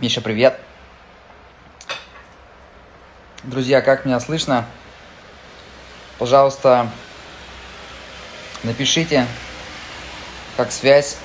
[0.00, 0.60] Миша, привет.
[3.42, 4.64] Друзья, как меня слышно?
[6.20, 6.88] Пожалуйста,
[8.62, 9.26] напишите,
[10.56, 11.18] как связь.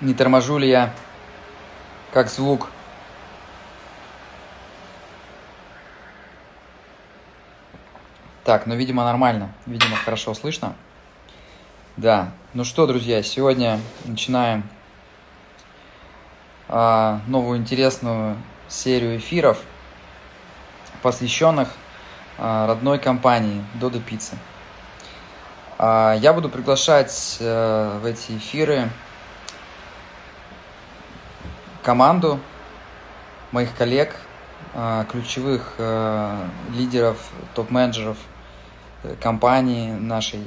[0.00, 0.94] Не торможу ли я,
[2.12, 2.68] как звук.
[8.44, 9.52] Так, ну, видимо, нормально.
[9.66, 10.76] Видимо, хорошо слышно.
[11.96, 12.32] Да.
[12.54, 14.64] Ну что, друзья, сегодня начинаем
[16.68, 18.36] а, новую интересную
[18.66, 19.60] серию эфиров,
[21.02, 21.68] посвященных
[22.36, 24.34] а, родной компании Dodo Pizza.
[25.78, 28.90] А, я буду приглашать а, в эти эфиры
[31.84, 32.40] команду
[33.52, 34.16] моих коллег,
[34.74, 37.18] а, ключевых а, лидеров,
[37.54, 38.16] топ-менеджеров–
[39.20, 40.46] компаний нашей,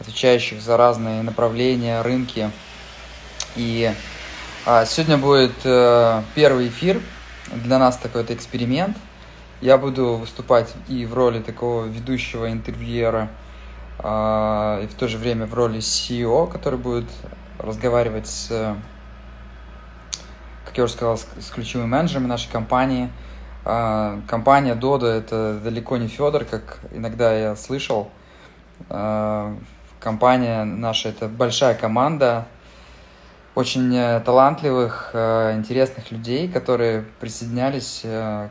[0.00, 2.50] отвечающих за разные направления, рынки.
[3.56, 3.92] И
[4.66, 7.00] а, сегодня будет э, первый эфир.
[7.52, 8.96] Для нас такой это эксперимент.
[9.60, 13.30] Я буду выступать и в роли такого ведущего интервьюера,
[13.98, 17.08] а, и в то же время в роли CEO, который будет
[17.58, 18.76] разговаривать с,
[20.64, 23.10] как я уже сказал, с, ключевыми менеджерами нашей компании–
[23.64, 28.10] а, компания Dodo это далеко не Федор, как иногда я слышал.
[28.90, 29.56] А,
[30.04, 32.46] компания наша это большая команда
[33.54, 38.48] очень э, талантливых, э, интересных людей, которые присоединялись э,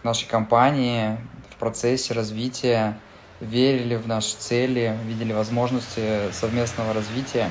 [0.00, 1.16] к нашей компании
[1.50, 2.96] в процессе развития,
[3.40, 7.50] верили в наши цели, видели возможности совместного развития.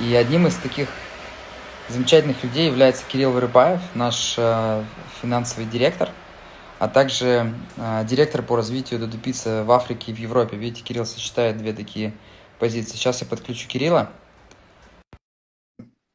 [0.00, 0.88] И одним из таких
[1.88, 4.38] замечательных людей является Кирилл Вырыбаев, наш
[5.20, 6.08] финансовый директор,
[6.82, 10.56] а также э, директор по развитию Додупицы в Африке и в Европе.
[10.56, 12.12] Видите, Кирилл сочетает две такие
[12.58, 12.96] позиции.
[12.96, 14.10] Сейчас я подключу Кирилла.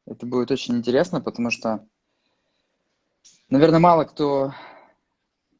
[0.04, 1.86] Это будет очень интересно, потому что,
[3.48, 4.52] наверное, мало кто,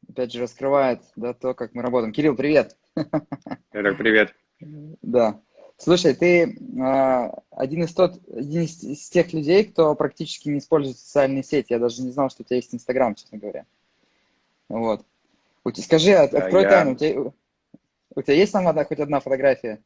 [0.07, 2.13] опять же, раскрывает да, то, как мы работаем.
[2.13, 2.77] Кирилл, привет!
[2.93, 4.35] Петр, привет!
[5.01, 5.41] Да.
[5.77, 10.99] Слушай, ты э, один, из тот, один из, из тех людей, кто практически не использует
[10.99, 11.73] социальные сети.
[11.73, 13.65] Я даже не знал, что у тебя есть Инстаграм, честно говоря.
[14.69, 15.05] Вот.
[15.75, 16.69] Скажи, да, открой я...
[16.69, 16.91] тайну.
[16.93, 17.31] У тебя,
[18.15, 19.83] у тебя есть там одна, хоть одна фотография?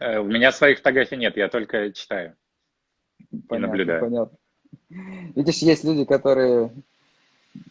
[0.00, 2.36] Э, у меня своих фотографий нет, я только читаю
[3.30, 4.00] понятно, и наблюдаю.
[4.00, 4.38] Понятно.
[5.34, 6.70] Видишь, есть люди, которые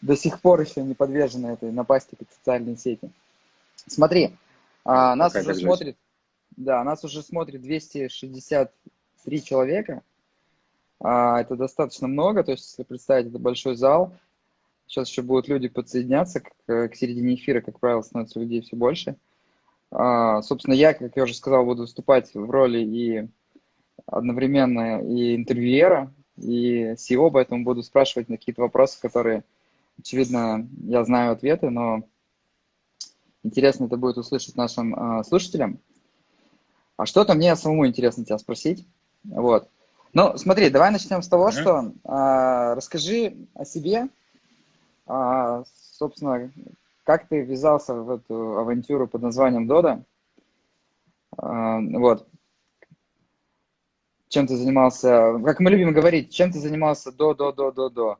[0.02, 3.10] до сих пор еще не подвержены этой напасти под социальные сети.
[3.86, 4.36] Смотри,
[4.84, 5.96] а, нас уже смотрит,
[6.56, 10.02] да, нас уже смотрит 263 человека.
[11.00, 14.12] А, это достаточно много, то есть, если представить, это большой зал.
[14.88, 19.16] Сейчас еще будут люди подсоединяться к, к середине эфира, как правило, становится людей все больше.
[19.92, 23.28] А, собственно, я, как я уже сказал, буду выступать в роли и
[24.06, 29.44] одновременно и интервьюера, и SEO, поэтому буду спрашивать на какие-то вопросы, которые,
[29.98, 32.02] очевидно, я знаю ответы, но
[33.48, 35.78] Интересно это будет услышать нашим э, слушателям.
[36.96, 38.86] А что-то мне самому интересно тебя спросить.
[39.24, 39.68] Вот.
[40.12, 41.60] Ну, смотри, давай начнем с того, mm-hmm.
[41.60, 44.08] что э, расскажи о себе.
[45.08, 46.52] Э, собственно,
[47.04, 50.04] как ты ввязался в эту авантюру под названием Дода.
[51.40, 52.28] Э, вот.
[54.28, 58.18] Чем ты занимался, как мы любим говорить, чем ты занимался до, до, до, до, до.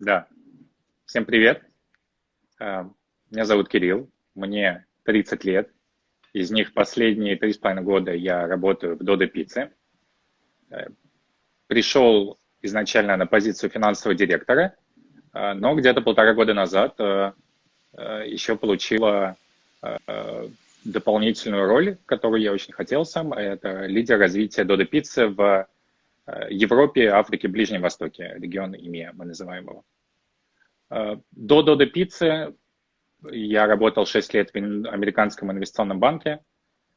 [0.00, 0.26] Да.
[1.04, 1.62] Всем привет.
[2.58, 2.84] Э,
[3.30, 5.72] меня зовут Кирилл, мне 30 лет.
[6.32, 9.72] Из них последние три с половиной года я работаю в Додо Пицце.
[10.70, 10.88] Э,
[11.68, 14.74] пришел изначально на позицию финансового директора,
[15.32, 16.98] э, но где-то полтора года назад
[18.26, 19.36] еще получила
[20.84, 23.32] дополнительную роль, которую я очень хотел сам.
[23.32, 25.66] Это лидер развития Додо Пиццы в
[26.50, 29.84] Европе, Африке, Ближнем Востоке, регион ИМЕ мы называем его.
[30.90, 32.54] До Додо Пиццы
[33.30, 36.40] я работал 6 лет в американском инвестиционном банке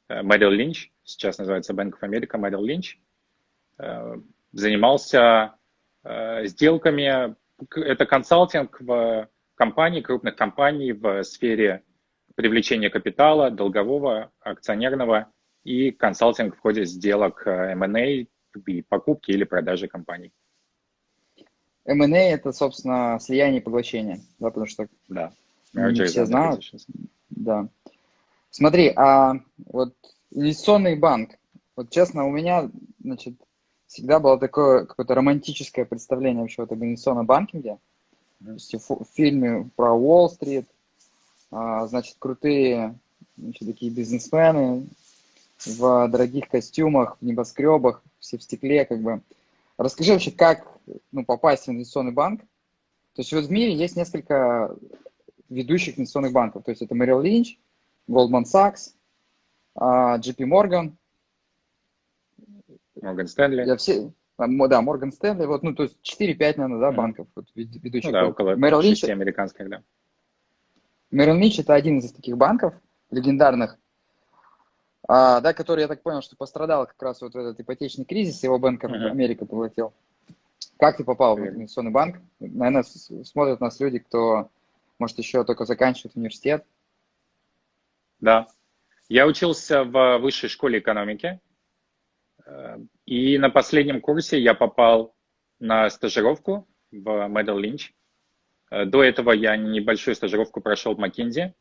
[0.09, 2.97] Merrill Lynch, сейчас называется Bank of America Merrill Lynch.
[3.77, 4.17] Э,
[4.51, 5.58] занимался э,
[6.45, 7.35] сделками,
[7.75, 11.83] это консалтинг в компании, крупных компаний в сфере
[12.35, 15.27] привлечения капитала, долгового, акционерного
[15.65, 20.31] и консалтинг в ходе сделок M&A, э, покупки или продажи компаний.
[21.85, 25.33] M&A– это, собственно, слияние и поглощение, да, потому что да.
[25.73, 26.63] Не все знают.
[27.29, 27.67] Да.
[28.51, 29.33] Смотри, а
[29.65, 29.93] вот
[30.31, 31.31] инвестиционный банк,
[31.75, 33.35] вот честно, у меня, значит,
[33.89, 37.79] всегда было такое какое-то романтическое представление вообще вот об инвестиционном банкинге.
[38.45, 40.65] То есть в, фильме про Уолл-стрит,
[41.51, 42.95] а, значит, крутые
[43.35, 44.87] еще такие бизнесмены
[45.65, 49.21] в дорогих костюмах, в небоскребах, все в стекле, как бы.
[49.77, 50.67] Расскажи вообще, как
[51.11, 52.41] ну, попасть в инвестиционный банк.
[53.15, 54.75] То есть вот в мире есть несколько
[55.49, 56.63] ведущих инвестиционных банков.
[56.63, 57.57] То есть это Merrill Lynch,
[58.07, 58.93] Goldman Sachs,
[59.75, 60.91] а, JP Morgan.
[63.01, 63.65] Морган Стэнли.
[63.65, 67.45] Я все, а, да, Морган Стэнли, вот, ну, то есть 4-5, наверное, да, банков вот,
[67.55, 68.11] ведущих.
[68.11, 69.81] Ну, да, около Merrill 6 Lynch, американских, да.
[71.11, 72.73] Merrill Lynch это один из таких банков
[73.11, 73.77] легендарных,
[75.11, 78.59] а, да, который, я так понял, что пострадал как раз вот этот ипотечный кризис, его
[78.59, 79.09] банк uh-huh.
[79.09, 79.91] Америка поглотил.
[80.77, 82.17] Как ты попал в инвестиционный банк?
[82.39, 82.83] Наверное,
[83.23, 84.51] смотрят нас люди, кто,
[84.99, 86.63] может, еще только заканчивает университет.
[88.21, 88.47] Да.
[89.07, 91.39] Я учился в высшей школе экономики.
[92.49, 95.15] Э, и на последнем курсе я попал
[95.59, 97.91] на стажировку в Medal Lynch.
[98.71, 101.53] Э, до этого я небольшую стажировку прошел в McKinsey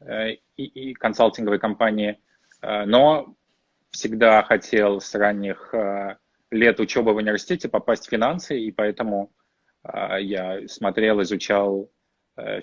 [0.00, 2.20] э, и, и консалтинговой компании.
[2.60, 3.36] Но
[3.90, 5.72] всегда хотел с ранних
[6.50, 9.30] лет учебы в университете попасть в финансы, и поэтому
[9.84, 11.88] я смотрел, изучал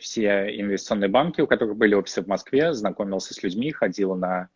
[0.01, 4.49] все инвестиционные банки, у которых были офисы в Москве, знакомился с людьми, ходил на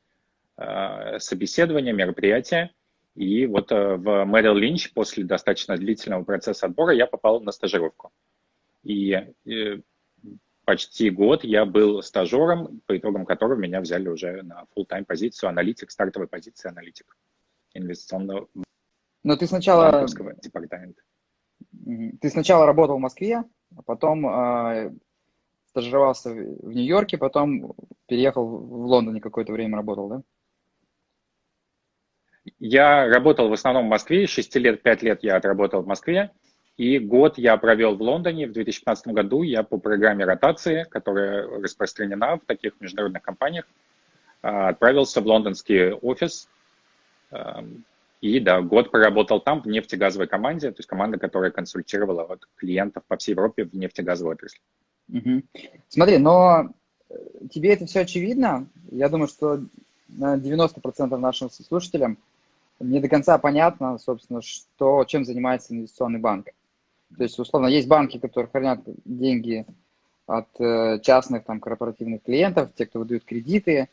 [1.19, 2.73] собеседования, мероприятия.
[3.19, 8.13] И вот в Merrill Lynch после достаточно длительного процесса отбора я попал на стажировку.
[8.81, 9.13] И
[10.63, 15.91] почти год я был стажером, по итогам которого меня взяли уже на full-time позицию аналитик,
[15.91, 17.17] стартовой позиции аналитик
[17.73, 18.47] инвестиционного
[19.25, 20.05] Но ты сначала...
[20.41, 21.01] департамента.
[22.21, 23.43] Ты сначала работал в Москве,
[23.75, 24.93] а потом э,
[25.65, 27.75] стажировался в Нью-Йорке, потом
[28.05, 30.21] переехал в Лондоне какое-то время работал, да?
[32.59, 36.31] Я работал в основном в Москве, 6 лет, 5 лет я отработал в Москве.
[36.77, 38.47] И год я провел в Лондоне.
[38.47, 43.65] В 2015 году я по программе ротации, которая распространена в таких международных компаниях,
[44.41, 46.47] а, отправился в лондонский офис.
[47.31, 47.83] Эм,
[48.21, 53.03] и да, год проработал там в нефтегазовой команде, то есть команда, которая консультировала вот клиентов
[53.07, 54.61] по всей Европе в нефтегазовой отрасли.
[55.13, 55.43] Угу.
[55.89, 56.69] Смотри, но
[57.09, 57.13] э,
[57.51, 58.67] тебе это все очевидно?
[58.91, 59.61] Я думаю, что
[60.07, 62.17] на 90% нашим слушателям
[62.79, 66.47] не до конца понятно, собственно, что, чем занимается инвестиционный банк.
[67.17, 69.65] То есть, условно, есть банки, которые хранят деньги
[70.27, 73.89] от э, частных там корпоративных клиентов, те, кто выдают кредиты.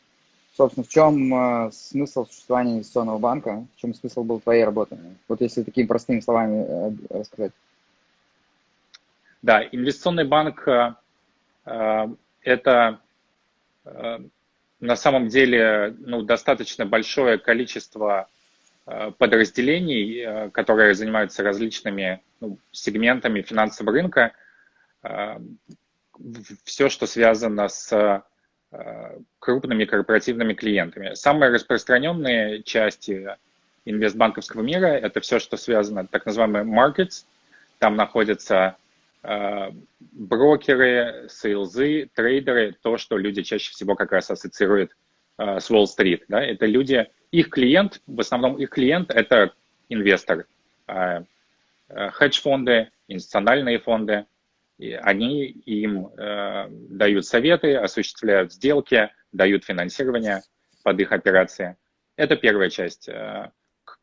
[0.55, 3.65] Собственно, в чем э, смысл существования инвестиционного банка?
[3.75, 4.97] В чем смысл был твоей работы?
[5.27, 7.51] Вот если такими простыми словами э, рассказать.
[9.41, 10.67] Да, инвестиционный банк
[12.41, 12.99] это
[14.79, 18.27] на самом деле ну, достаточно большое количество
[19.17, 24.31] подразделений, которые занимаются различными ну, сегментами финансового рынка
[25.03, 25.41] а,
[26.63, 28.23] все, что связано с
[29.39, 31.13] крупными корпоративными клиентами.
[31.13, 33.37] Самые распространенные части
[33.89, 37.25] инвестбанковского мира– это все, что связано, так называемые markets.
[37.79, 38.75] Там находятся
[39.23, 44.95] э, брокеры, сейлзы, трейдеры, то, что люди чаще всего как раз ассоциируют
[45.37, 46.25] э, с Уолл-стрит.
[46.27, 46.43] Да?
[46.43, 49.53] Это люди, их клиент, в основном их клиент– это
[49.89, 50.47] инвестор.
[50.87, 51.23] Э,
[51.89, 54.25] хедж-фонды, институциональные фонды,
[54.77, 60.41] и они им э, дают советы, осуществляют сделки, дают финансирование
[60.83, 61.77] под их операции.
[62.15, 63.51] Это первая часть, э,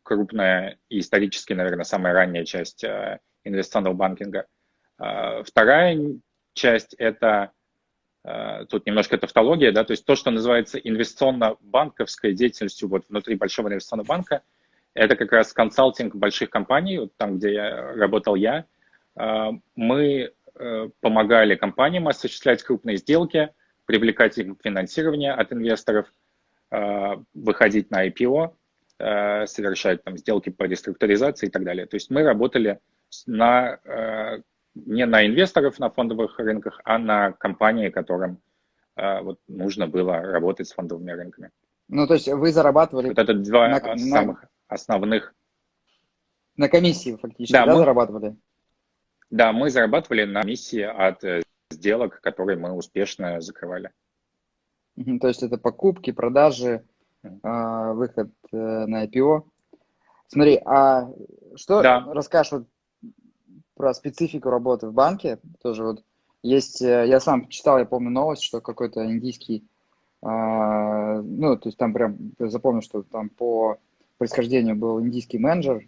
[0.03, 4.47] крупная и исторически, наверное, самая ранняя часть э, инвестиционного банкинга.
[4.99, 5.99] Э, вторая
[6.55, 7.53] часть– это,
[8.71, 14.07] тут немножко тавтология, да, то есть то, что называется инвестиционно-банковской деятельностью вот внутри большого инвестиционного
[14.07, 14.43] банка–
[14.95, 18.65] это как раз консалтинг больших компаний, вот там, где я работал я.
[19.17, 23.51] А, мы э, помогали компаниям осуществлять крупные сделки,
[23.87, 26.07] привлекать им финансирование от инвесторов,
[27.35, 28.53] выходить на IPO,
[28.99, 31.87] совершать там сделки по реструктуризации и так далее.
[31.87, 32.81] То есть мы работали
[33.27, 33.79] на,
[34.75, 38.41] не на инвесторов на фондовых рынках, а на компании, которым
[38.97, 41.51] вот, нужно было работать с фондовыми рынками.
[41.89, 43.09] Ну, то есть вы зарабатывали...
[43.09, 45.35] Вот это два на, самых основных.
[46.57, 48.37] На комиссии фактически, да, да мы, зарабатывали?
[49.31, 53.91] Да, мы зарабатывали на комиссии от э, сделок, которые мы успешно закрывали.
[55.21, 56.85] То есть это покупки, продажи,
[57.25, 57.95] mm.
[57.95, 59.43] выход э, на IPO.
[60.29, 61.11] Смотри, а
[61.57, 62.05] что да.
[62.07, 62.69] расскажешь вот
[63.75, 65.39] про специфику работы в банке?
[65.63, 66.05] Тоже вот
[66.43, 69.65] есть, э, я сам читал, я помню новость, что какой-то индийский,
[70.23, 73.77] ну, то есть там прям запомнил, что там по
[74.17, 75.85] происхождению был индийский менеджер,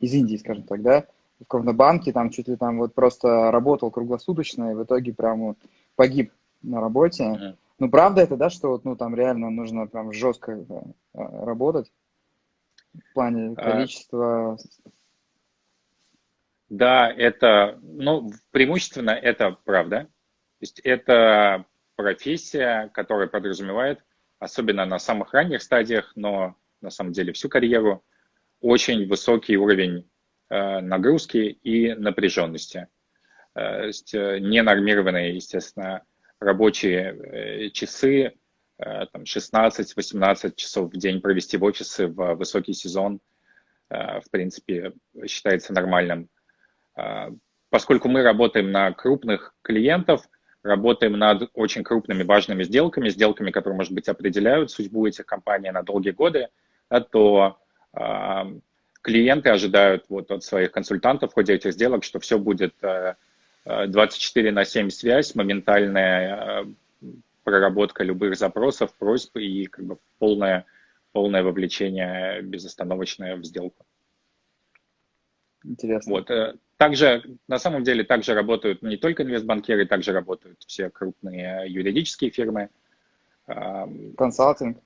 [0.00, 1.04] из Индии, скажем так, да,
[1.36, 5.40] в каком-то банке, там чуть ли там вот просто работал круглосуточно, и в итоге прям
[5.40, 5.58] вот
[5.96, 6.32] погиб
[6.62, 7.56] на работе.
[7.78, 10.80] Ну, правда это, да, что вот, ну, там реально нужно прям жестко э,
[11.14, 11.92] работать
[12.92, 14.56] в плане а.
[16.68, 20.00] Да, это, ну, преимущественно это правда.
[20.00, 21.64] То есть это
[21.96, 24.00] профессия, которая подразумевает,
[24.38, 28.04] особенно на самых ранних стадиях, но на самом деле всю карьеру,
[28.60, 30.08] очень высокий уровень
[30.50, 32.88] э, нагрузки и напряженности.
[33.54, 36.02] Э, то есть э, ненормированные, естественно,
[36.40, 38.34] рабочие э, часы,
[38.78, 43.20] э, там 16-18 часов в день провести в офисе в высокий сезон,
[43.90, 44.92] э, в принципе,
[45.26, 46.28] считается нормальным.
[47.70, 50.28] Поскольку мы работаем на крупных клиентов,
[50.62, 55.82] работаем над очень крупными важными сделками, сделками, которые, может быть, определяют судьбу этих компаний на
[55.82, 56.48] долгие годы,
[57.10, 57.58] то
[59.02, 62.74] клиенты ожидают вот от своих консультантов в ходе этих сделок, что все будет
[63.64, 67.08] 24 на 7 связь, моментальная э,
[67.44, 70.64] проработка любых запросов, просьб и как бы полное,
[71.12, 73.84] полное вовлечение безостановочное в сделку.
[75.64, 76.12] Интересно.
[76.12, 76.30] Вот.
[76.78, 82.70] Также, на самом деле, также работают не только инвестбанкиры, также работают все крупные юридические фирмы.
[84.16, 84.78] Консалтинг.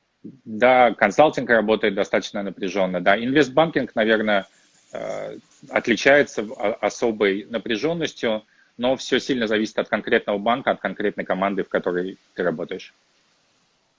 [0.44, 3.00] Да, консалтинг работает достаточно напряженно.
[3.00, 4.46] Да, инвестбанкинг, наверное,
[4.92, 5.36] э,
[5.68, 6.46] отличается
[6.80, 8.42] особой напряженностью
[8.76, 12.94] но все сильно зависит от конкретного банка, от конкретной команды, в которой ты работаешь.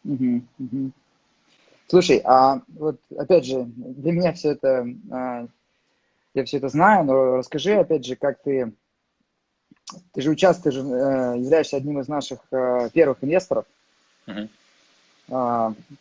[0.03, 0.91] Угу, угу.
[1.87, 5.47] Слушай, а вот опять же, для меня все это, а,
[6.33, 8.73] я все это знаю, но расскажи опять же, как ты,
[10.13, 13.65] ты же участвуешь, э, являешься одним из наших э, первых инвесторов,
[14.27, 14.47] угу.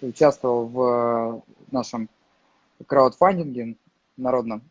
[0.01, 2.09] ты участвовал в нашем
[2.87, 3.77] краудфандинге
[4.17, 4.63] народном.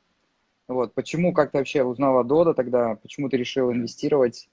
[0.67, 4.47] Вот, почему, как ты вообще узнала Дода тогда, почему ты решил инвестировать,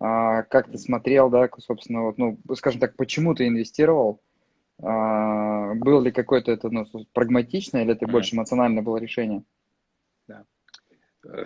[0.00, 4.20] а, как ты смотрел, да, собственно, вот, ну, скажем так, почему ты инвестировал,
[4.82, 8.10] а, было ли какое-то это, ну, прагматичное или это mm-hmm.
[8.10, 9.42] больше эмоциональное было решение?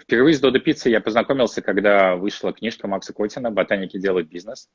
[0.00, 4.68] Впервые с Додо Пиццей я познакомился, когда вышла книжка Макса Котина «Ботаники делают бизнес».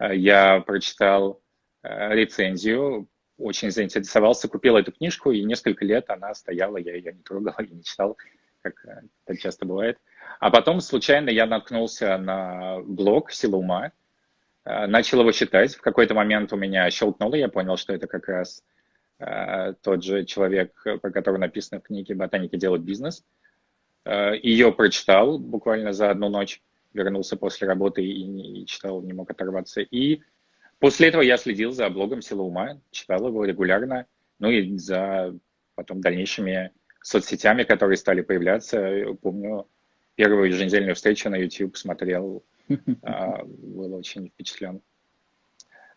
[0.00, 1.40] Я прочитал
[1.82, 3.08] э, рецензию,
[3.38, 7.72] очень заинтересовался, купил эту книжку, и несколько лет она стояла, я ее не трогал и
[7.72, 8.16] не читал
[8.62, 9.98] как э, так часто бывает.
[10.40, 13.92] А потом случайно я наткнулся на блог «Сила ума»,
[14.64, 15.74] э, начал его читать.
[15.74, 18.64] В какой-то момент у меня щелкнуло, я понял, что это как раз
[19.18, 23.24] э, тот же человек, про которого написано в книге «Ботаники делают бизнес».
[24.04, 26.60] Ее прочитал буквально за одну ночь,
[26.92, 29.80] вернулся после работы и, и читал, не мог оторваться.
[29.80, 30.22] И
[30.78, 34.06] после этого я следил за блогом «Сила ума», читал его регулярно,
[34.38, 35.34] ну и за
[35.74, 39.04] потом дальнейшими соцсетями, которые стали появляться.
[39.20, 39.68] Помню,
[40.14, 42.44] первую еженедельную встречу на YouTube смотрел,
[43.02, 44.82] а, был очень впечатлен.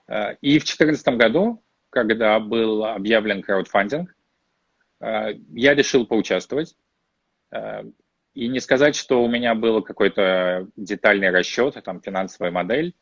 [0.08, 4.16] А, и в 2014 году, когда был объявлен краудфандинг,
[5.02, 6.76] я решил поучаствовать.
[8.34, 12.94] И не сказать, что у меня был какой-то детальный расчет, там, финансовая модель.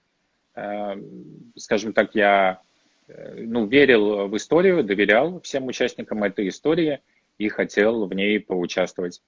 [1.55, 2.61] Скажем так, я
[3.07, 6.99] э, ну, верил в историю, доверял всем участникам этой истории–
[7.37, 9.21] и хотел в ней поучаствовать.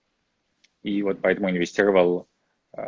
[0.84, 2.28] И вот поэтому инвестировал
[2.74, 2.80] э,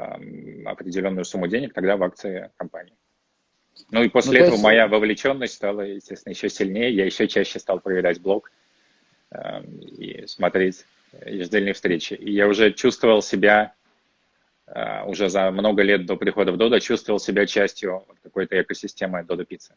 [0.66, 2.94] определенную сумму денег тогда в акции компании.
[3.92, 4.64] Ну и после ну, этого есть...
[4.64, 6.92] моя вовлеченность стала, естественно, еще сильнее.
[6.94, 8.52] Я еще чаще стал проверять блог
[9.32, 10.86] э, и смотреть
[11.26, 12.14] ежедневные встречи.
[12.14, 13.74] И я уже чувствовал себя,
[14.68, 19.46] э, уже за много лет до прихода в Додо, чувствовал себя частью какой-то экосистемы Додо
[19.46, 19.76] Пиццы.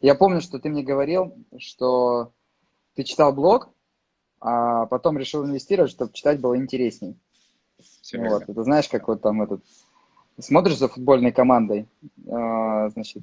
[0.00, 2.32] Я помню, что ты мне говорил, что
[2.94, 3.70] ты читал блог,
[4.40, 7.16] а потом решил инвестировать, чтобы читать было интересней.
[8.14, 9.62] вот, это знаешь, как вот там этот,
[10.38, 11.86] смотришь за футбольной командой,
[12.30, 13.22] а, значит,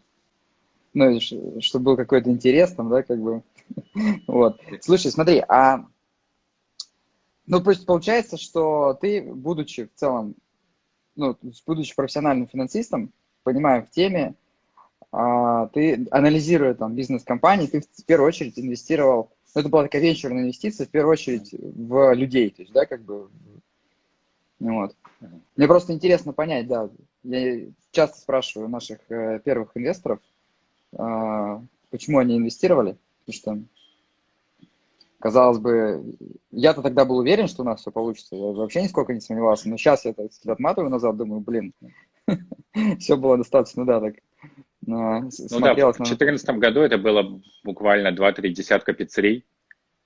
[0.94, 1.20] ну,
[1.60, 3.42] чтобы был какой-то интерес там, да, как бы,
[4.28, 4.60] вот.
[4.82, 5.86] Слушай, смотри, а,
[7.48, 10.36] ну, то есть получается, что ты, будучи в целом,
[11.16, 11.36] ну,
[11.66, 13.12] будучи профессиональным финансистом,
[13.44, 14.36] понимая в теме,
[15.12, 20.44] а, ты, анализируя там бизнес-компании, ты в первую очередь инвестировал но это была такая венчурная
[20.44, 23.28] инвестиция, в первую очередь, в людей, то есть, да, как бы,
[24.60, 24.96] вот.
[25.56, 26.92] Мне просто интересно понять, да,
[27.24, 30.20] я часто спрашиваю наших э, первых инвесторов,
[30.94, 33.60] э, почему они инвестировали, потому что,
[35.20, 36.04] казалось бы,
[36.52, 39.78] я-то тогда был уверен, что у нас все получится, я вообще нисколько не сомневался, но
[39.78, 41.74] сейчас я так отматываю назад, думаю, блин,
[43.00, 44.16] все было достаточно, да, так
[44.86, 49.46] ну да, в 2014 году это было буквально 2-3 десятка пиццерий,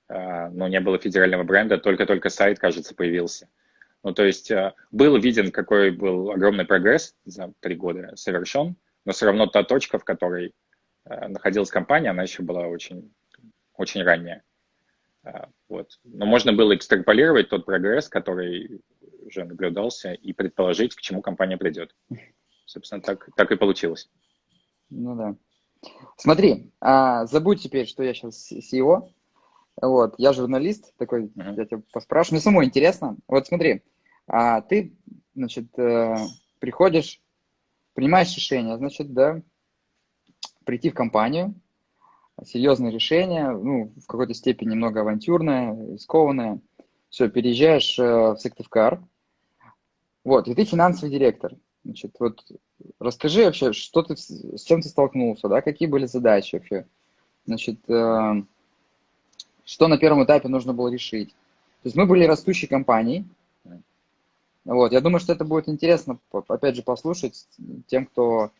[0.08, 3.48] а, но не было федерального бренда, только-только сайт, кажется, появился.
[4.02, 9.12] Ну, то есть а, был виден, какой был огромный прогресс за три года совершен но
[9.12, 10.54] все равно та точка, в которой
[11.04, 13.12] э, находилась компания, она еще была очень,
[13.74, 14.42] очень ранняя.
[15.24, 15.98] Э, вот.
[16.04, 18.80] Но можно было экстраполировать тот прогресс, который
[19.24, 21.94] уже наблюдался, и предположить, к чему компания придет.
[22.66, 24.10] Собственно, так, так и получилось.
[24.90, 25.36] Ну да.
[26.16, 29.10] Смотри, а, забудь теперь, что я сейчас CEO.
[29.80, 31.56] Вот, я журналист такой, uh-huh.
[31.56, 32.36] я тебя поспрашиваю.
[32.36, 33.16] Мне самому интересно.
[33.26, 33.82] Вот смотри,
[34.26, 34.96] а, ты,
[35.34, 36.14] значит, э,
[36.60, 37.20] приходишь,
[37.94, 39.40] принимаешь решение, значит, да,
[40.64, 41.54] прийти в компанию,
[42.44, 46.60] серьезное решение, ну, в какой-то степени немного авантюрное, рискованное.
[47.10, 49.02] Все, переезжаешь э, в Сыктывкар,
[50.24, 51.54] вот, и ты финансовый директор.
[51.84, 52.42] Значит, вот
[52.98, 56.86] расскажи вообще, что ты, с чем ты столкнулся, да, какие были задачи вообще,
[57.44, 58.42] значит, э,
[59.64, 61.30] что на первом этапе нужно было решить.
[61.82, 63.26] То есть мы были растущей компанией,
[64.64, 67.48] вот, я думаю, что это будет интересно, опять же, послушать
[67.88, 68.52] тем, кто,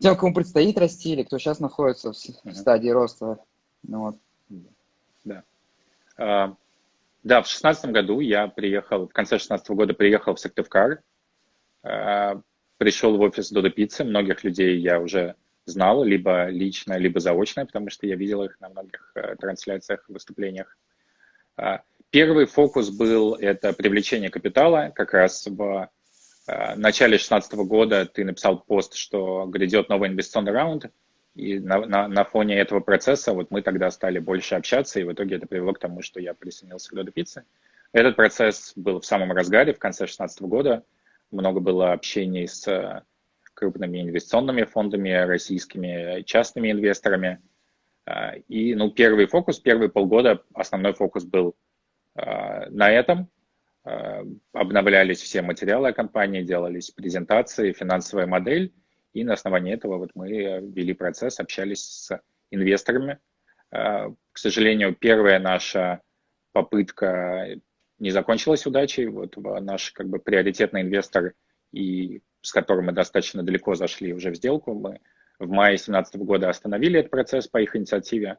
[0.00, 3.38] тем, кому предстоит расти или кто сейчас находится в стадии роста.
[3.82, 4.16] Ну, вот.
[5.24, 5.42] Да.
[6.16, 6.54] А,
[7.22, 11.02] да, в шестнадцатом году я приехал, в конце шестнадцатого года приехал в Сыктывкар,
[11.82, 12.40] а,
[12.78, 17.90] пришел в офис Додо Пиццы, многих людей я уже знал, либо лично, либо заочно, потому
[17.90, 20.76] что я видел их на многих э, трансляциях, выступлениях.
[21.56, 24.90] А, первый фокус был это привлечение капитала.
[24.94, 25.90] Как раз в
[26.50, 30.90] э, начале 2016 года ты написал пост, что грядет новый инвестиционный раунд,
[31.34, 35.12] и на, на, на фоне этого процесса вот мы тогда стали больше общаться, и в
[35.12, 37.44] итоге это привело к тому, что я присоединился к Додо Пицце.
[37.92, 40.84] Этот процесс был в самом разгаре в конце 2016 года.
[41.30, 43.02] Много было общений с э,
[43.54, 47.40] крупными инвестиционными фондами, российскими частными инвесторами.
[48.06, 51.56] Э, и ну, первый фокус, первые полгода основной фокус был
[52.16, 53.28] э, на этом.
[54.52, 58.72] Обновлялись все материалы о компании, делались презентации, финансовая модель.
[59.12, 63.18] И на основании этого вот мы вели процесс, общались с инвесторами.
[63.70, 66.00] К сожалению, первая наша
[66.52, 67.48] попытка
[67.98, 69.06] не закончилась удачей.
[69.06, 71.34] Вот наш как бы приоритетный инвестор,
[71.72, 75.00] и с которым мы достаточно далеко зашли уже в сделку, мы
[75.38, 78.38] в мае 2017 года остановили этот процесс по их инициативе,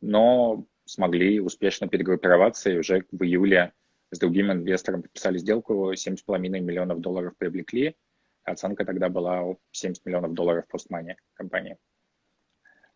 [0.00, 3.72] но смогли успешно перегруппироваться и уже в июле
[4.10, 7.96] с другим инвестором подписали сделку, 7,5 миллионов долларов привлекли.
[8.44, 11.76] Оценка тогда была 70 миллионов долларов постмани компании.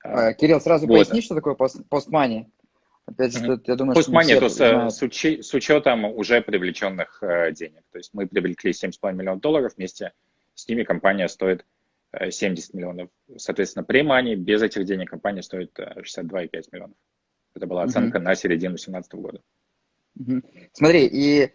[0.03, 0.95] А, Кирилл, сразу вот.
[0.95, 2.49] поясни, что такое постмани?
[3.07, 7.83] Опять же, я думаю, Пусть что с, с, учи, с учетом уже привлеченных э, денег.
[7.91, 10.13] То есть мы привлекли 7,5 миллионов долларов, вместе
[10.55, 11.67] с ними компания стоит
[12.13, 13.09] э, 70 миллионов.
[13.37, 16.97] Соответственно, при мане без этих денег компания стоит 62,5 э, миллионов.
[17.55, 18.25] Это была оценка угу.
[18.25, 19.41] на середину 2017 года.
[20.21, 20.43] Угу.
[20.73, 21.51] Смотри, и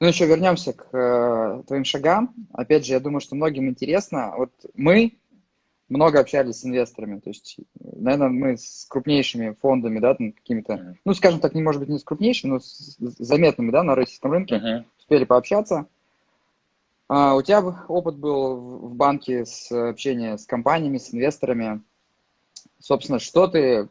[0.00, 2.34] ну еще вернемся к э, твоим шагам.
[2.52, 4.34] Опять же, я думаю, что многим интересно.
[4.36, 5.14] Вот мы
[5.88, 11.14] много общались с инвесторами, то есть, наверное, мы с крупнейшими фондами, да, там какими-то, ну,
[11.14, 14.56] скажем так, не может быть не с крупнейшими, но с заметными, да, на российском рынке,
[14.56, 14.84] uh-huh.
[14.98, 15.86] успели пообщаться.
[17.08, 21.82] А, у тебя опыт был в банке с общения с компаниями, с инвесторами.
[22.80, 23.88] Собственно, что ты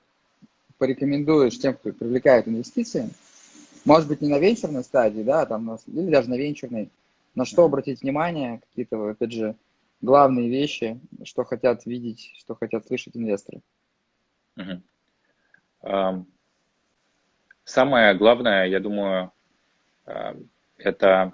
[0.80, 3.10] порекомендуешь тем, кто привлекает инвестиции?
[3.86, 6.90] Может быть, не на венчурной стадии, да, там, или даже на венчурной.
[7.36, 9.56] На что обратить внимание, какие-то, опять же,
[10.02, 13.62] главные вещи, что хотят видеть, что хотят слышать инвесторы?
[14.56, 16.26] Угу.
[17.66, 19.32] Самое главное, я думаю,
[20.78, 21.34] это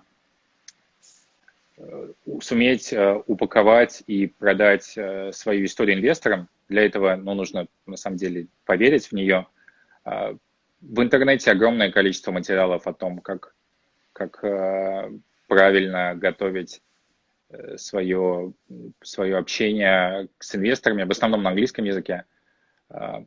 [1.77, 6.47] э, суметь э, упаковать и продать э, свою историю инвесторам.
[6.67, 9.47] Для этого ну, нужно, на самом деле, поверить в нее.
[10.81, 13.53] В интернете огромное количество материалов о том, как,
[14.13, 14.43] как
[15.47, 16.81] правильно готовить
[17.77, 18.53] свое,
[19.01, 22.25] свое общение с инвесторами, в основном на английском языке.
[22.89, 23.23] А,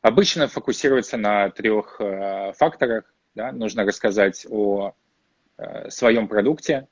[0.00, 2.00] обычно фокусируется на трех
[2.56, 3.04] факторах.
[3.34, 3.52] Да?
[3.52, 4.94] Нужно рассказать о
[5.88, 6.88] своем продукте,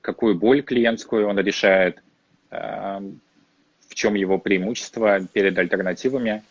[0.00, 2.02] какую боль клиентскую он решает,
[2.50, 6.42] в чем его преимущество перед альтернативами,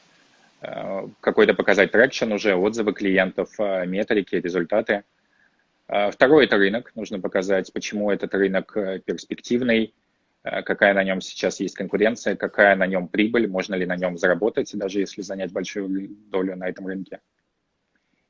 [1.20, 5.04] какой-то показать traction уже, отзывы клиентов, метрики, результаты–
[5.88, 6.92] а, второй– это рынок.
[6.96, 9.94] Нужно показать, почему этот рынок э, перспективный,
[10.44, 14.18] э, какая на нем сейчас есть конкуренция, какая на нем прибыль, можно ли на нем
[14.18, 17.22] заработать, даже если занять большую долю на этом рынке.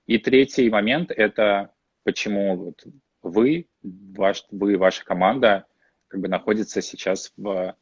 [0.06, 1.72] И третий момент– это
[2.04, 2.86] почему вот
[3.22, 5.66] вы, ваш, вы, ваша команда
[6.08, 7.74] как бы находится сейчас в э,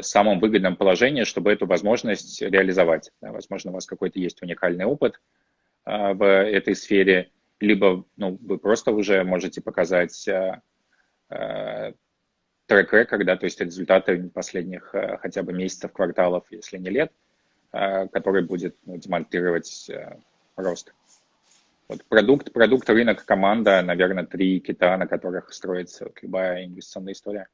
[0.00, 3.10] самом выгодном положении, чтобы эту возможность реализовать.
[3.20, 5.20] Возможно, у вас какой-то есть уникальный опыт
[5.84, 10.60] в этой сфере– либо ну, вы просто уже можете показать э,
[11.30, 11.92] э,
[12.66, 17.12] трек-рекорд, да, то есть результаты последних хотя бы месяцев, кварталов, если не лет,
[17.70, 19.90] который будет ну, демонстрировать
[20.56, 20.92] рост.
[21.88, 27.48] Вот продукт, продукт, рынок, команда, наверное, три кита, на которых строится вот любая инвестиционная история.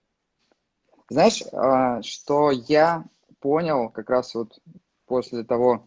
[1.15, 3.05] Знаешь, а, что я
[3.39, 4.59] понял как раз вот
[5.07, 5.87] после того,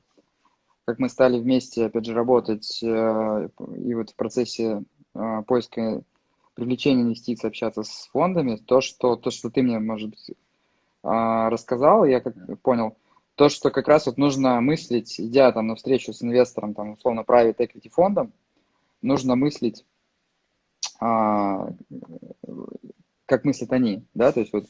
[0.86, 4.86] как мы стали вместе, опять же, работать э, и вот в процессе
[5.16, 6.02] э, поиска
[6.54, 10.32] привлечения инвестиций общаться с фондами, то, что, то, что ты мне, может быть,
[11.04, 12.96] а, рассказал, я как понял,
[13.36, 17.26] то, что как раз вот нужно мыслить, идя там на встречу с инвестором, там, условно,
[17.28, 18.32] private equity фондом,
[19.02, 19.86] нужно мыслить,
[21.02, 21.68] а,
[23.26, 24.68] как мыслят они, да, то есть вот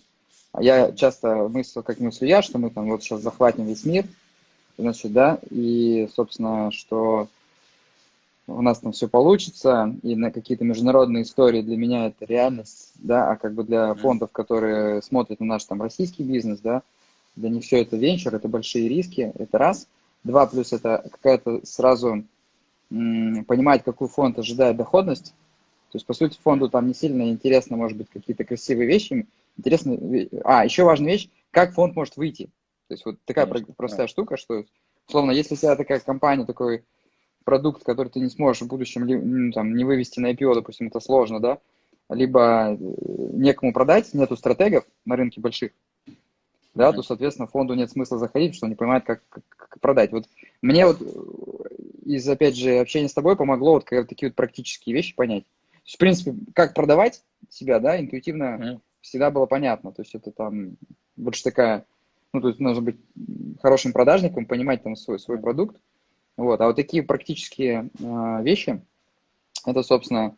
[0.59, 4.05] я часто мыслю, как мыслю я, что мы там вот сейчас захватим весь мир,
[4.77, 7.27] значит, да, и, собственно, что
[8.47, 13.31] у нас там все получится, и на какие-то международные истории для меня это реальность, да,
[13.31, 16.81] а как бы для фондов, которые смотрят на наш там российский бизнес, да,
[17.35, 19.87] для них все это венчур, это большие риски, это раз.
[20.23, 22.23] Два, плюс это какая-то сразу
[22.89, 25.33] м, понимать, какой фонд ожидает доходность.
[25.91, 29.25] То есть, по сути, фонду там не сильно интересно, может быть, какие-то красивые вещи.
[29.57, 29.97] Интересно,
[30.43, 32.45] а, еще важная вещь, как фонд может выйти.
[32.87, 34.07] То есть, вот такая Конечно, простая да.
[34.07, 34.63] штука, что,
[35.07, 36.83] условно, если у тебя такая компания, такой
[37.43, 40.99] продукт, который ты не сможешь в будущем ну, там, не вывести на IPO, допустим, это
[40.99, 41.59] сложно, да,
[42.09, 42.77] либо э,
[43.33, 45.71] некому продать, нету стратегов на рынке больших,
[46.73, 50.11] да, то, соответственно, фонду нет смысла заходить, что он не понимает, как, как, продать.
[50.11, 50.25] Вот
[50.61, 51.01] мне вот
[52.05, 55.43] из, опять же, общения с тобой помогло вот как, такие вот практические вещи понять.
[55.43, 58.79] То есть, в принципе, как продавать себя, да, интуитивно mm.
[59.07, 59.91] Всегда было понятно.
[59.91, 60.77] То есть это там
[61.15, 61.85] больше такая,
[62.33, 62.97] ну, то есть нужно быть
[63.61, 65.77] хорошим продажником, понимать там свой, свой продукт.
[66.35, 68.79] Вот, а вот такие практические э, вещи,
[69.65, 70.35] это, собственно,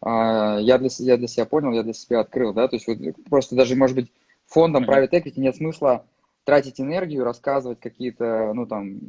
[0.00, 2.98] э, я, для, я для себя понял, я для себя открыл, да, то есть вот
[3.28, 4.12] просто даже, может быть,
[4.46, 6.06] фондам private equity нет смысла
[6.44, 9.00] тратить энергию, рассказывать какие-то, ну, там,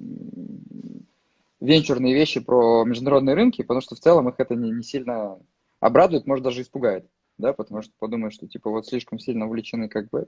[1.59, 5.37] венчурные вещи про международные рынки, потому что в целом их это не, не сильно
[5.79, 7.05] обрадует, может, даже испугает,
[7.37, 10.27] да, потому что подумают, что, типа, вот слишком сильно увлечены, как бы.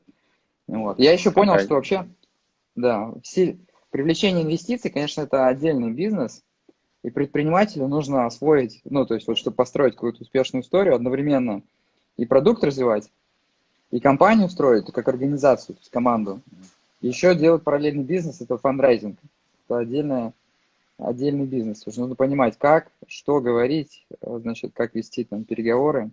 [0.67, 0.99] Вот.
[0.99, 2.07] Я еще понял, что вообще,
[2.75, 3.57] да, все,
[3.89, 6.43] привлечение инвестиций, конечно, это отдельный бизнес,
[7.03, 11.61] и предпринимателю нужно освоить, ну, то есть, вот, чтобы построить какую-то успешную историю, одновременно
[12.17, 13.09] и продукт развивать,
[13.91, 16.41] и компанию строить, как организацию, то есть команду.
[16.99, 19.19] Еще делать параллельный бизнес– это фандрайзинг.
[19.65, 20.33] Это отдельная,
[20.97, 21.85] отдельный бизнес.
[21.85, 26.09] Уже нужно понимать, как, что говорить, значит, как вести там переговоры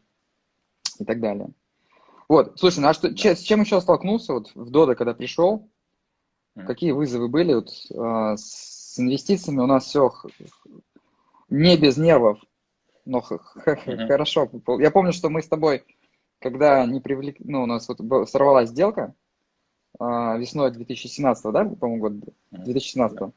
[0.98, 1.50] и так далее.
[2.28, 5.68] Вот, слушай, ну а что, с чем еще столкнулся вот в Дода, когда пришел?
[6.54, 7.54] Какие вызовы были?
[7.54, 10.12] Вот, э, с инвестициями у нас все
[11.50, 12.38] не без нервов,
[13.04, 14.48] но хорошо.
[14.78, 15.84] Я помню, что мы с тобой
[16.44, 19.14] когда не привлек, ну, у нас вот сорвалась сделка
[19.98, 23.18] а, весной 2017, да, по-моему, года 2017.
[23.18, 23.30] Да.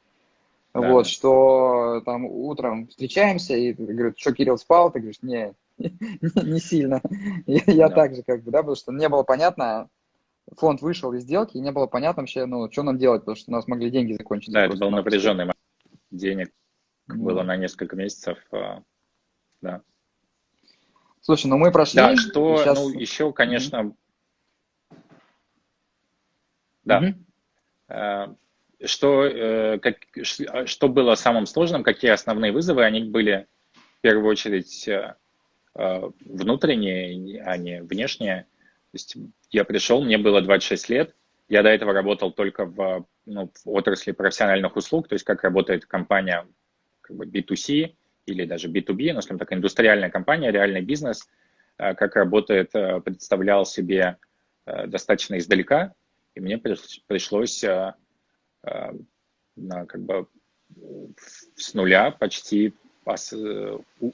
[0.74, 1.10] Вот, да.
[1.10, 4.92] что там утром встречаемся, и говорят, что Кирилл спал?
[4.92, 5.54] Ты говоришь, не,
[6.44, 7.02] не, сильно.
[7.46, 7.96] Я, я да.
[7.96, 9.90] так же, как бы, да, потому что не было понятно,
[10.56, 13.52] фонд вышел из сделки, и не было понятно вообще, ну, что нам делать, потому что
[13.52, 14.54] у нас могли деньги закончиться.
[14.54, 15.58] Да, это был напряженный момент.
[16.10, 16.52] Денег
[17.08, 18.82] было на несколько месяцев, а,
[19.62, 19.82] да.
[21.22, 21.98] Слушай, ну мы прошли.
[21.98, 22.80] Да, что, сейчас...
[22.80, 23.94] ну, еще, конечно,
[26.84, 27.14] да.
[27.90, 28.38] Mm-hmm.
[28.86, 34.88] Что, э, как, что было самым сложным, какие основные вызовы, они были в первую очередь
[35.78, 38.44] э, внутренние, а не внешние.
[38.92, 39.18] То есть
[39.52, 41.16] я пришел, мне было 26 лет,
[41.50, 45.86] я до этого работал только в, ну, в отрасли профессиональных услуг, то есть как работает
[45.86, 46.46] компания
[47.02, 47.94] как бы B2C,
[48.26, 51.30] или даже B2B, ну, скажем так, индустриальная компания, реальный бизнес,
[51.78, 54.18] э, как работает, э, представлял себе
[54.88, 55.94] достаточно издалека,
[56.36, 57.64] и мне пришлось
[58.62, 60.28] как бы
[61.56, 62.74] с нуля почти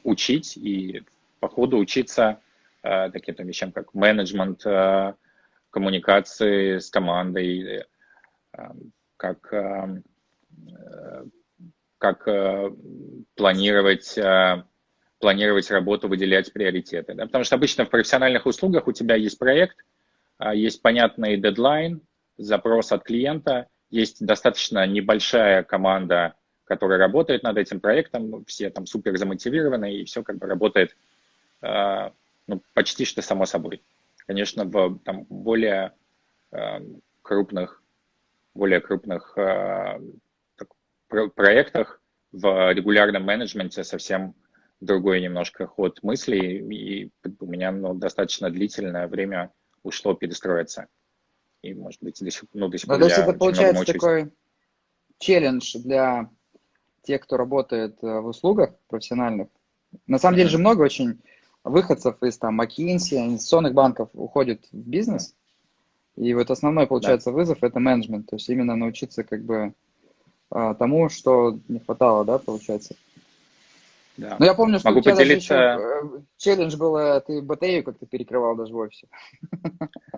[0.04, 1.02] учить и
[1.44, 2.40] по ходу учиться
[2.82, 4.64] таким вещам, как менеджмент,
[5.70, 7.86] коммуникации с командой,
[9.18, 9.54] как
[12.04, 12.70] как э,
[13.38, 14.64] планировать, э,
[15.20, 17.14] планировать работу, выделять приоритеты.
[17.14, 17.28] Да?
[17.28, 19.78] Потому что обычно в профессиональных услугах у тебя есть проект,
[20.38, 22.02] а, есть понятный дедлайн,
[22.36, 29.16] запрос от клиента, есть достаточно небольшая команда, которая работает над этим проектом, все там супер
[29.18, 30.96] замотивированы, и все как бы работает э,
[31.64, 33.84] ну, почти что само собой.
[34.28, 35.94] Конечно, в там, более
[37.22, 37.82] крупных,
[38.54, 39.38] более крупных
[41.36, 44.36] проектах в регулярном менеджменте совсем
[44.82, 49.52] другой немножко ход мыслей, и у меня ну, достаточно длительное время
[49.84, 50.88] ушло перестроиться.
[51.62, 54.34] И, может быть, до сих, ну, до сих пор ну, То есть это получается такой
[55.20, 56.30] челлендж для
[57.04, 59.48] тех, кто работает э, в услугах профессиональных.
[60.08, 61.22] На самом деле же много очень
[61.64, 65.36] выходцев из там McKinsey, инвестиционных банков уходит в бизнес.
[66.16, 67.38] И вот основной, получается, да.
[67.38, 68.30] вызов– это менеджмент.
[68.30, 69.74] То есть именно научиться как бы
[70.52, 72.96] а, тому, что не хватало, да, получается.
[74.18, 74.36] Да.
[74.38, 75.56] Но я помню, что Могу у тебя поделиться...
[75.56, 79.08] еще э, челлендж был, э, ты батарею как-то перекрывал даже в офисе.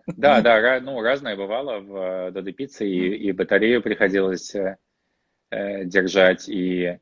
[0.07, 6.81] Да, да, ну, разное бывало в Додо Пицце, и, и батарею приходилось э, держать, и
[6.83, 6.99] э,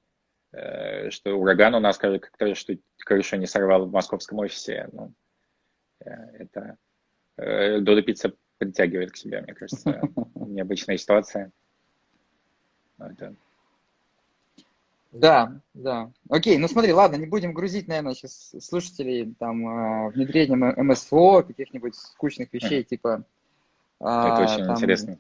[1.09, 4.87] что ураган у нас как-то, что крышу не сорвал в московском офисе.
[4.91, 5.13] Ну,
[5.99, 6.77] э, это
[7.37, 10.01] э, Додо Пицца притягивает к себе, мне кажется,
[10.35, 11.51] необычная ситуация.
[12.99, 13.35] Это
[15.13, 16.11] да, да.
[16.27, 21.95] Окей, ну смотри, ладно, не будем грузить, наверное, сейчас слушателей там а, внедрением МСФО, каких-нибудь
[21.95, 22.85] скучных вещей, mm.
[22.85, 23.23] типа...
[23.99, 25.19] Это а, очень там, интересно.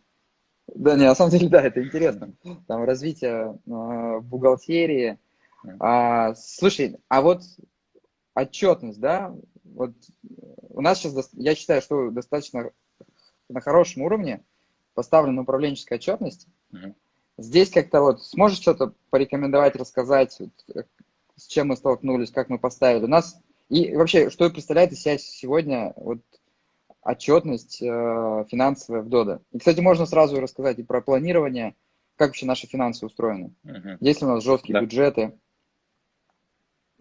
[0.65, 2.33] Да, не, на самом деле, да, это интересно.
[2.67, 5.19] Там развитие а, бухгалтерии.
[5.79, 7.41] А, слушай, а вот
[8.35, 9.93] отчетность, да, вот
[10.69, 12.71] у нас сейчас, я считаю, что достаточно
[13.49, 14.43] на хорошем уровне
[14.93, 16.47] поставлена управленческая отчетность.
[16.71, 16.93] Mm-hmm.
[17.37, 20.85] Здесь как-то вот сможешь что-то порекомендовать, рассказать, вот,
[21.35, 23.05] с чем мы столкнулись, как мы поставили.
[23.05, 26.19] У нас и вообще, что представляет из себя сегодня вот
[27.01, 29.41] отчетность э, финансовая в Дода.
[29.51, 31.75] И, кстати, можно сразу рассказать и про планирование,
[32.15, 33.53] как вообще наши финансы устроены.
[33.63, 33.97] Угу.
[33.99, 34.81] Есть ли у нас жесткие да.
[34.81, 35.37] бюджеты?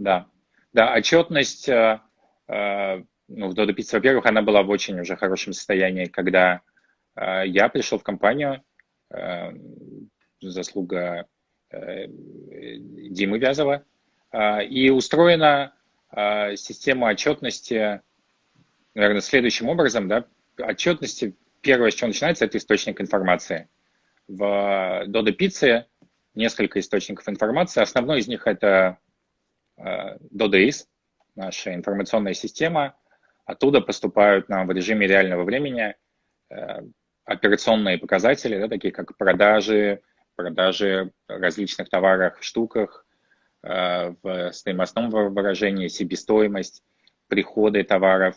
[0.03, 0.27] Да,
[0.73, 2.01] да, отчетность э,
[2.49, 6.62] э, ну, в Dodo Pizza, во-первых, она была в очень уже хорошем состоянии, когда
[7.15, 8.65] э, я пришел в компанию,
[9.11, 9.53] э,
[10.41, 11.27] заслуга
[11.71, 13.85] э, Димы Вязова.
[14.33, 15.75] А, и устроена
[16.11, 18.01] а, система отчетности,
[18.95, 20.09] наверное, следующим образом.
[20.09, 20.27] Да?
[20.59, 23.69] Отчетности, первое, с чего начинается, это источник информации.
[24.27, 25.85] В Dodo Pizza
[26.35, 27.83] несколько источников информации.
[27.83, 28.99] Основной из них это
[29.83, 30.87] DodoIS,
[31.35, 32.97] наша информационная система.
[33.45, 35.97] Оттуда поступают нам в режиме реального времени
[36.51, 36.81] э,
[37.25, 40.01] операционные показатели, да, такие как продажи,
[40.37, 43.05] продажи различных товаров, штуках,
[43.62, 46.83] э, в стоимостном выражении, себестоимость,
[47.29, 48.37] приходы товаров,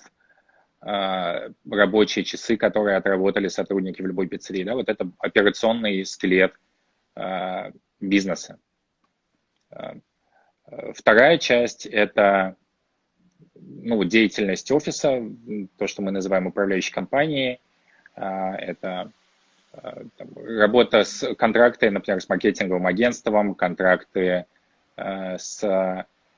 [0.81, 4.63] э, рабочие часы, которые отработали сотрудники в любой пиццерии.
[4.63, 6.53] Да, вот это операционный скелет
[7.15, 8.59] э, бизнеса.
[10.93, 12.55] Вторая часть– это
[13.55, 15.23] ну, деятельность офиса,
[15.77, 17.59] то, что мы называем управляющей компанией.
[18.15, 19.11] Это
[19.83, 24.45] Э, там, работа с контракты, например, с маркетинговым агентством, контракты
[24.95, 25.63] э, с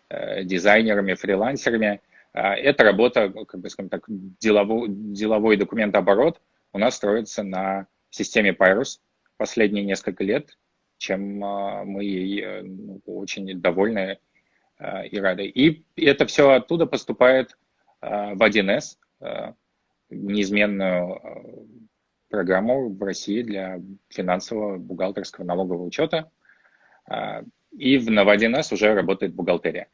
[0.09, 2.01] э, дизайнерами, фрилансерами.
[2.33, 6.39] Эта работа, как бы, скажем так, деловой, деловой документооборот
[6.71, 8.99] у нас строится на системе Pyrus
[9.37, 10.55] последние несколько лет,
[10.97, 14.19] чем мы ей ну, очень довольны
[14.79, 15.45] и рады.
[15.45, 17.57] И это все оттуда поступает
[18.01, 18.97] в 1С,
[20.09, 21.19] неизменную
[22.29, 23.79] программу в России для
[24.09, 26.29] финансового, бухгалтерского, налогового учета.
[27.05, 29.87] А, и в Ново1С уже работает бухгалтерия.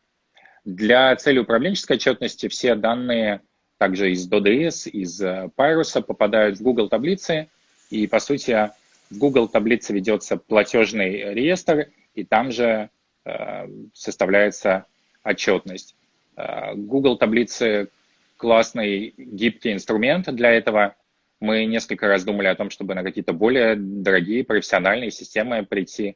[0.65, 3.41] Для цели управленческой отчетности все данные
[3.77, 7.49] также из DODS, из Pyrus попадают в Google таблицы.
[7.89, 8.71] И, по сути,
[9.13, 12.89] в Google таблице ведется платежный реестр, и там же
[13.25, 14.85] э, составляется
[15.23, 15.95] отчетность.
[16.35, 17.89] Э, Google таблицы
[18.37, 20.95] классный гибкий инструмент для этого.
[21.39, 26.15] Мы несколько раз думали о том, чтобы на какие-то более дорогие профессиональные системы прийти,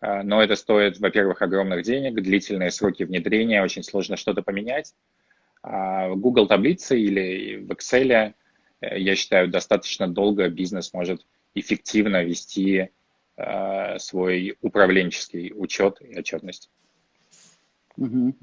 [0.00, 4.94] а, но это стоит, во-первых, огромных денег, длительные сроки внедрения, очень сложно что-то поменять.
[5.62, 8.34] А Google таблицы или в Excel,
[8.80, 11.22] э, я считаю, достаточно долго бизнес может
[11.54, 12.90] эффективно вести
[13.36, 16.70] а, свой управленческий учет и отчетность.
[17.96, 18.34] Угу.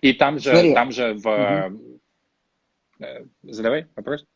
[0.00, 0.74] И там же, Смотри.
[0.74, 1.68] там же в...
[1.68, 2.00] Угу.
[3.42, 4.26] Задавай вопрос.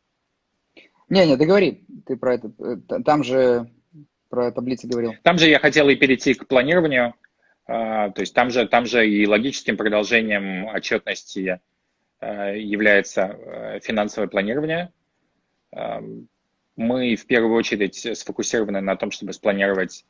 [1.08, 1.84] Не, не, договори.
[2.06, 2.52] Ты про это.
[2.58, 3.70] Э, там же
[4.28, 5.14] про таблицы говорил.
[5.22, 7.14] Там же я хотел и перейти к планированию.
[7.66, 11.60] А, то есть там же, там же и логическим продолжением отчетности
[12.20, 14.92] э, является э, финансовое планирование.
[16.78, 20.06] Мы в первую очередь сфокусированы на том, чтобы спланировать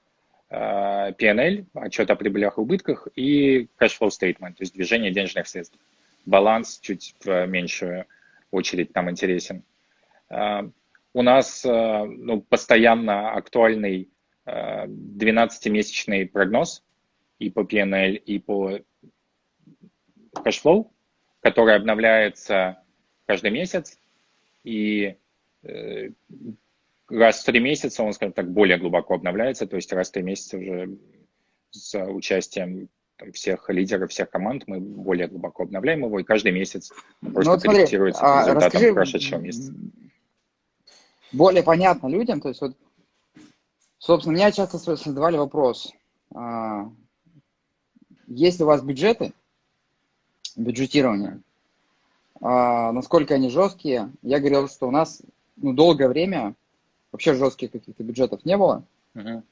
[0.50, 5.78] PNL, отчет о прибылях и убытках, и cash flow statement, то есть движение денежных средств.
[6.26, 8.04] Баланс чуть в меньшую
[8.50, 9.62] очередь там интересен.
[10.30, 14.10] У нас э, ну, постоянно актуальный
[14.46, 16.84] 12-месячный э, прогноз
[17.38, 18.78] и по PNL, и по
[20.34, 20.90] cashflow,
[21.40, 22.82] который обновляется
[23.26, 23.98] каждый месяц.
[24.64, 25.16] И
[27.08, 30.22] раз в три месяца он, скажем так, более глубоко обновляется, то есть раз в три
[30.22, 30.98] месяца уже
[31.70, 36.92] с участием там, всех лидеров, всех команд мы более глубоко обновляем его, и каждый месяц
[37.20, 39.72] Ну просто вот смотри, корректируется по а, результатам расскажи прошедшего месяца.
[41.32, 42.76] более понятно людям, то есть вот,
[43.98, 45.92] собственно, меня часто задавали вопрос,
[46.34, 46.90] а,
[48.26, 49.32] есть ли у вас бюджеты,
[50.56, 51.40] бюджетирование,
[52.40, 54.12] а, насколько они жесткие?
[54.22, 55.22] Я говорил, что у нас
[55.60, 56.54] ну, долгое время
[57.12, 59.42] вообще жестких каких-то бюджетов не было, Мгм.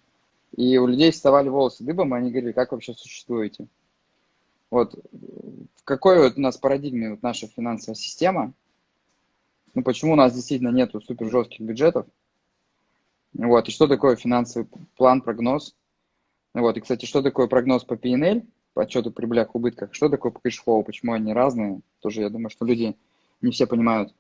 [0.57, 3.67] и у людей вставали волосы дыбом, и они говорили, как вообще существуете?
[4.71, 4.95] Вот.
[5.13, 8.53] В какой вот у нас парадигме вот наша финансовая система,
[9.75, 12.07] ну почему у нас действительно нету супер жестких бюджетов,
[13.35, 14.67] вот, и что такое финансовый
[14.97, 15.75] план, прогноз,
[16.55, 18.43] вот, и, кстати, что такое прогноз по P&L,
[18.73, 22.51] по отчету прибылях, убытках, что такое по cash flow, почему они разные, тоже я думаю,
[22.51, 22.97] что люди
[23.43, 24.15] не все понимают.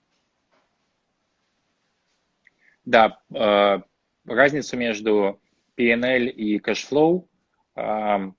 [2.86, 3.80] Да, э,
[4.26, 5.40] разницу между
[5.74, 7.26] P&L и cashflow
[7.74, 8.30] э,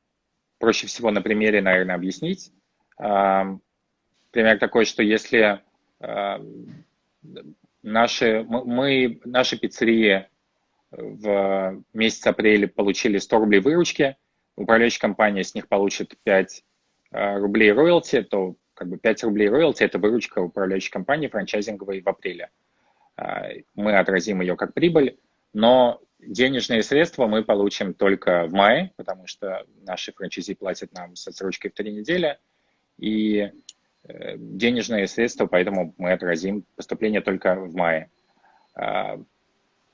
[0.57, 2.51] проще всего на примере, наверное, объяснить.
[2.97, 3.43] Э,
[4.31, 5.61] пример такой, что если
[7.81, 10.27] наши, мы- наши пиццерии
[10.91, 14.15] в месяц апреля получили 100 рублей выручки,
[14.55, 16.63] управляющая компания с них получит 5
[17.11, 22.07] э, рублей роялти, то как бы 5 рублей роялти– это выручка управляющей компании франчайзинговой в
[22.07, 22.49] апреле.
[23.17, 25.17] А, Мы отразим ее как прибыль,
[25.53, 31.27] но денежные средства мы получим только в мае, потому что наши франчайзи платят нам с
[31.27, 32.37] отсрочкой в три недели,
[32.97, 33.51] и
[34.03, 38.09] э, денежные средства, поэтому мы отразим поступление только в мае.
[38.75, 39.19] А,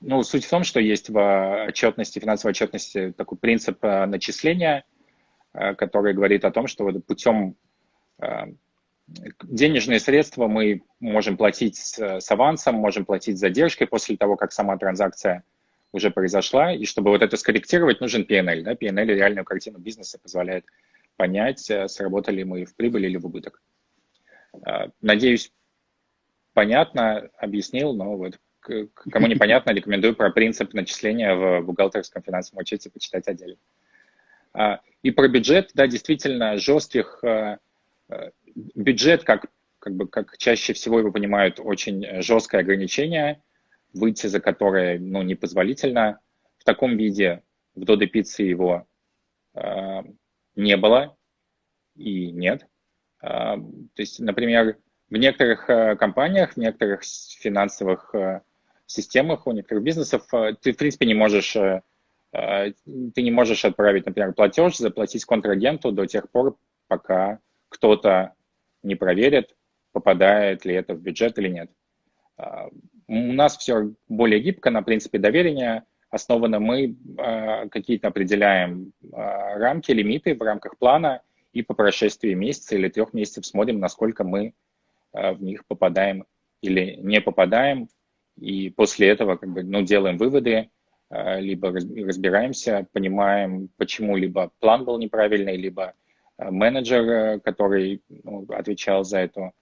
[0.00, 4.84] Ну, суть в том, что есть в отчетности, финансовой отчетности такой принцип э, начисления,
[5.54, 7.56] э, который говорит о том, что путем
[9.06, 14.52] денежные средства мы можем платить с, с авансом, можем платить с задержкой после того, как
[14.52, 15.44] сама транзакция
[15.92, 16.72] уже произошла.
[16.72, 18.62] И чтобы вот это скорректировать, нужен PNL.
[18.62, 18.72] Да?
[18.72, 20.64] PNL реальную картину бизнеса позволяет
[21.16, 23.62] понять, э, сработали мы в прибыль или в убыток.
[24.66, 25.52] Э, Надеюсь,
[26.52, 33.28] понятно объяснил, но вот кому непонятно, рекомендую про принцип начисления в бухгалтерском финансовом отчете почитать
[33.28, 33.58] отдельно.
[34.54, 37.58] А, И про бюджет, да, действительно, жестких э,
[38.54, 39.46] бюджет, как,
[39.78, 43.42] как бы, как чаще всего его понимают, очень жесткое ограничение,
[43.92, 46.20] выйти за которое, ну, непозволительно.
[46.58, 47.42] В таком виде
[47.74, 48.86] в Додо Пицце его
[49.54, 50.02] э,
[50.56, 51.16] не было
[51.96, 52.66] и нет.
[53.20, 54.78] А, то есть, например,
[55.10, 58.40] в некоторых э, компаниях, в некоторых финансовых э,
[58.86, 61.82] системах, у некоторых бизнесов э, ты, в принципе, не можешь, э,
[62.32, 62.72] э,
[63.14, 66.56] ты не можешь отправить, например, платеж, заплатить контрагенту до тех пор,
[66.88, 67.38] пока
[67.68, 68.34] кто-то
[68.84, 69.56] не проверит,
[69.92, 71.70] попадает ли это в бюджет или нет.
[72.36, 72.68] А,
[73.08, 76.60] У нас все более гибко на принципе доверия основано.
[76.60, 82.88] Мы а, какие-то определяем а, рамки, лимиты в рамках плана, и по прошествии месяца или
[82.88, 84.54] трех месяцев смотрим, насколько мы
[85.12, 86.24] в них попадаем
[86.60, 87.88] или не попадаем.
[88.36, 90.70] И после этого как бы, ну, делаем выводы,
[91.10, 95.94] либо раз- разбираемся, понимаем, почему либо план был неправильный, либо
[96.38, 99.52] менеджер, э, который ну, отвечал за эту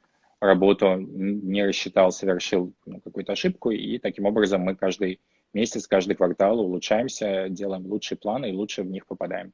[0.41, 5.21] работу, не рассчитал, совершил ну, какую-то ошибку, и таким образом мы каждый
[5.53, 9.53] месяц, каждый квартал улучшаемся, делаем лучшие планы и лучше в них попадаем.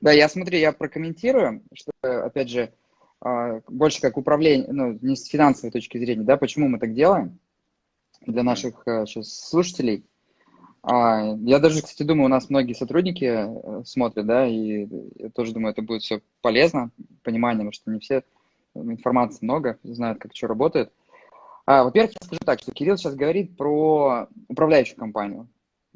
[0.00, 2.72] Да, я смотри, я прокомментирую, что, опять же,
[3.20, 7.40] а, больше как управление, ну, не с финансовой точки зрения, да, почему мы так делаем
[8.24, 10.04] для наших сейчас слушателей.
[10.82, 14.86] А, Я даже, кстати, думаю, у нас многие сотрудники э, смотрят, да, и
[15.16, 16.90] я тоже думаю, это будет все полезно,
[17.22, 18.22] понимание, потому что не все,
[18.74, 20.92] э, информации много, знают, как что работает.
[21.66, 25.48] А, Во-первых, я скажу так, что Кирилл сейчас говорит про управляющую компанию,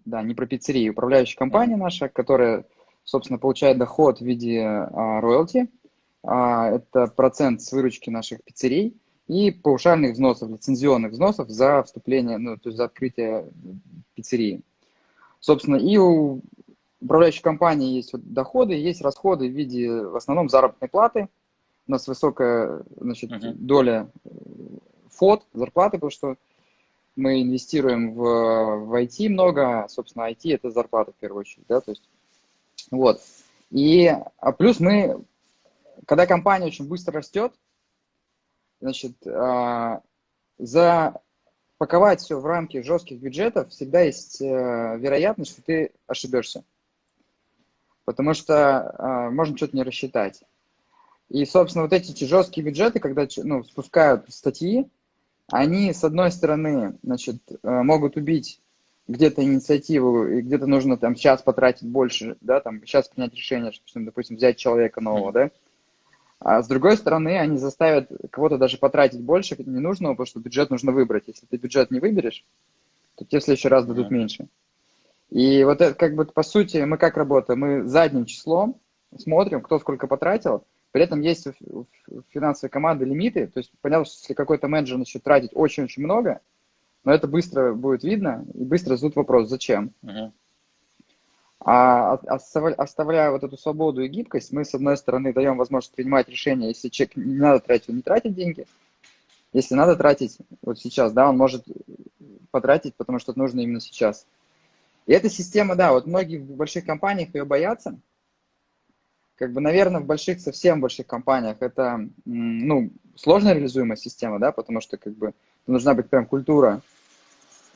[0.04, 2.64] да, не про пиццерию, управляющая компания наша, которая,
[3.04, 5.68] собственно, получает доход в виде а, роялти,
[6.24, 8.96] а, это процент с выручки наших пиццерий,
[9.28, 13.46] и паушальных взносов, лицензионных взносов за вступление, ну, то есть за открытие
[14.14, 14.62] пиццерии.
[15.42, 16.40] Собственно, и у
[17.00, 21.28] управляющей компании есть вот доходы, есть расходы в виде, в основном, заработной платы.
[21.88, 23.66] У нас высокая, значит, Мгм.
[23.66, 24.28] доля э,
[25.10, 26.36] ФОД, зарплаты, потому что
[27.16, 31.90] мы инвестируем в, в IT много, собственно, IT это зарплата в первую очередь, да, то
[31.90, 32.08] есть,
[32.92, 33.20] вот.
[33.70, 34.06] И,
[34.38, 35.24] а плюс мы,
[36.06, 37.52] когда компания очень быстро растет,
[38.80, 40.02] значит, а,
[41.82, 46.62] запаковать все в рамки жестких бюджетов, всегда есть э, вероятность, что ты ошибешься.
[48.04, 50.42] Потому что а, можно что-то не рассчитать.
[51.28, 54.88] И, собственно, вот эти жесткие бюджеты, когда ну, спускают статьи,
[55.50, 58.60] они, с одной стороны, значит, э, могут убить
[59.08, 64.06] где-то инициативу, и где-то нужно там сейчас потратить больше, да, там сейчас принять решение, чтобы,
[64.06, 65.32] допустим, взять человека нового, mm-hmm.
[65.32, 65.50] да.
[66.44, 70.92] А с другой стороны, они заставят кого-то даже потратить больше ненужного, потому что бюджет нужно
[70.92, 71.24] выбрать.
[71.28, 72.44] Если ты бюджет не выберешь,
[73.16, 74.14] то тебе в следующий раз дадут mm-hmm.
[74.14, 74.48] меньше.
[75.30, 77.60] И вот это, как бы, по сути, мы как работаем?
[77.60, 78.80] Мы задним числом
[79.16, 81.86] смотрим, кто сколько потратил, при этом есть у
[82.30, 86.40] финансовой команды лимиты, то есть понятно, что если какой-то менеджер начнет тратить очень-очень много,
[87.04, 89.92] но это быстро будет видно, и быстро задают вопрос, зачем.
[90.02, 90.32] Uh-huh.
[91.64, 96.68] А оставляя вот эту свободу и гибкость, мы, с одной стороны, даем возможность принимать решения,
[96.68, 98.66] если человек не надо тратить, он не тратит деньги.
[99.52, 101.64] Если надо тратить вот сейчас, да, он может
[102.50, 104.26] потратить, потому что это нужно именно сейчас.
[105.06, 107.98] И эта система, да, вот многие в больших компаниях ее боятся,
[109.36, 114.80] как бы, наверное, в больших, совсем больших компаниях это, ну, сложно реализуемая система, да, потому
[114.80, 115.32] что, как бы,
[115.66, 116.80] нужна быть прям культура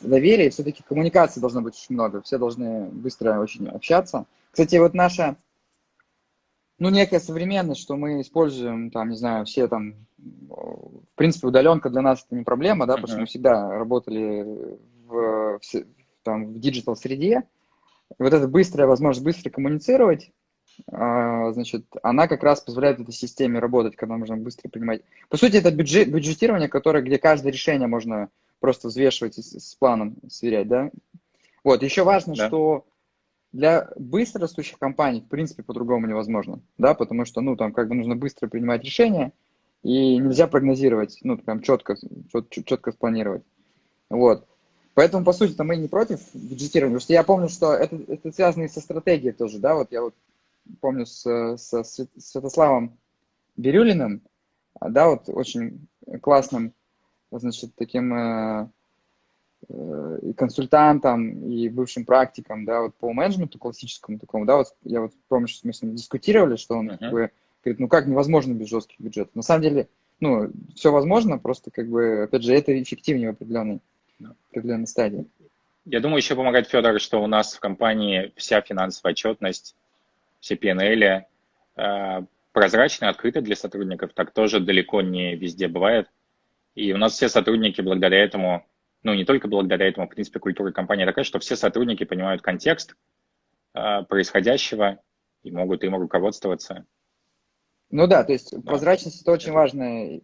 [0.01, 4.27] доверия, все-таки коммуникации должно быть очень много, все должны быстро очень общаться.
[4.51, 5.37] Кстати, вот наша,
[6.79, 12.03] ну, некая современность, что мы используем, там, не знаю, все там, в принципе, удаленка для
[12.03, 15.61] нас это не проблема, да, потому что мы всегда работали в, в,
[16.23, 17.45] там, в digital среде.
[18.19, 20.31] Вот эта быстрая возможность быстро коммуницировать,
[20.91, 25.03] а, значит, она как раз позволяет этой системе работать, когда можно быстро принимать.
[25.29, 28.29] По сути, это бюджет, бюджетирование, которое, где каждое решение можно
[28.61, 30.91] просто взвешивать и с, планом сверять, да.
[31.65, 32.49] Вот, еще важно, да.
[32.49, 32.87] что
[33.53, 37.95] для быстро растущих компаний, в принципе, по-другому невозможно, да, потому что, ну, там, как бы
[37.95, 39.33] нужно быстро принимать решения,
[39.83, 41.97] и нельзя прогнозировать, ну, прям четко,
[42.33, 43.45] четко, четко спланировать.
[44.11, 44.47] Вот.
[44.95, 48.65] Поэтому, по сути, мы не против бюджетирования, потому что я помню, что это, это связано
[48.65, 50.15] и со стратегией тоже, да, вот я вот
[50.81, 52.99] помню, с, со Святославом
[53.57, 54.23] Бирюлиным,
[54.81, 55.87] да, вот очень
[56.21, 56.73] классным,
[57.31, 58.69] значит, таким э,
[59.69, 65.01] э, и консультантом, и бывшим практиком, да, вот по менеджменту классическому такому, да, вот я
[65.01, 66.99] вот помню, что мы с ним дискутировали, что он uh-huh.
[66.99, 67.31] как бы
[67.65, 69.35] говорит, ну как невозможно без жестких бюджетов.
[69.35, 69.89] На самом деле,
[70.21, 73.81] ну, все возможно, просто как бы, опять же, это эффективнее в определенной,
[74.19, 75.27] в определенной стадии.
[75.85, 79.77] Я думаю, еще помогает Федор, что у нас в компании вся финансовая отчетность
[80.41, 81.25] все PNL
[81.77, 82.23] э,
[82.53, 84.13] прозрачны, открыты для сотрудников.
[84.15, 86.09] Так тоже далеко не везде бывает.
[86.77, 88.65] И у нас все сотрудники благодаря этому,
[89.03, 92.95] ну не только благодаря этому, в принципе, культура компании такая, что все сотрудники понимают контекст
[93.75, 95.01] э, происходящего
[95.43, 96.85] и могут им руководствоваться.
[97.91, 98.61] Ну да, то есть да.
[98.61, 100.23] прозрачность это очень важный,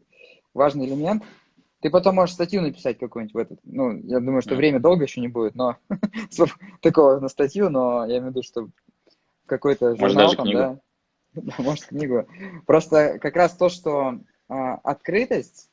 [0.53, 1.25] важный элемент.
[1.81, 3.61] Ты потом можешь статью написать какую-нибудь в этот.
[3.65, 4.57] Ну, я думаю, что mm.
[4.57, 5.79] время долго еще не будет, но
[6.83, 8.69] такого на статью, но я имею в виду, что
[9.47, 10.81] какой-то журнал там, да.
[11.59, 12.27] Может, книгу.
[12.67, 15.72] Просто как раз то, что а, открытость,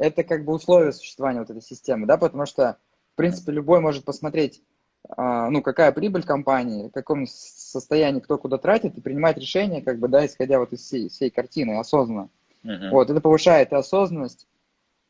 [0.00, 2.78] это как бы условие существования вот этой системы, да, потому что,
[3.12, 4.62] в принципе, любой может посмотреть,
[5.08, 9.98] а, ну, какая прибыль компании, в каком состоянии кто куда тратит, и принимать решение, как
[9.98, 12.30] бы, да, исходя вот из всей, всей картины, осознанно.
[12.64, 12.90] Uh-huh.
[12.90, 14.46] Вот, это повышает и осознанность,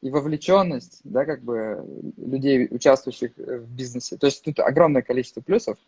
[0.02, 1.84] и вовлеченность, да, как бы,
[2.16, 4.16] людей, участвующих в бизнесе.
[4.16, 5.78] То есть тут огромное количество плюсов.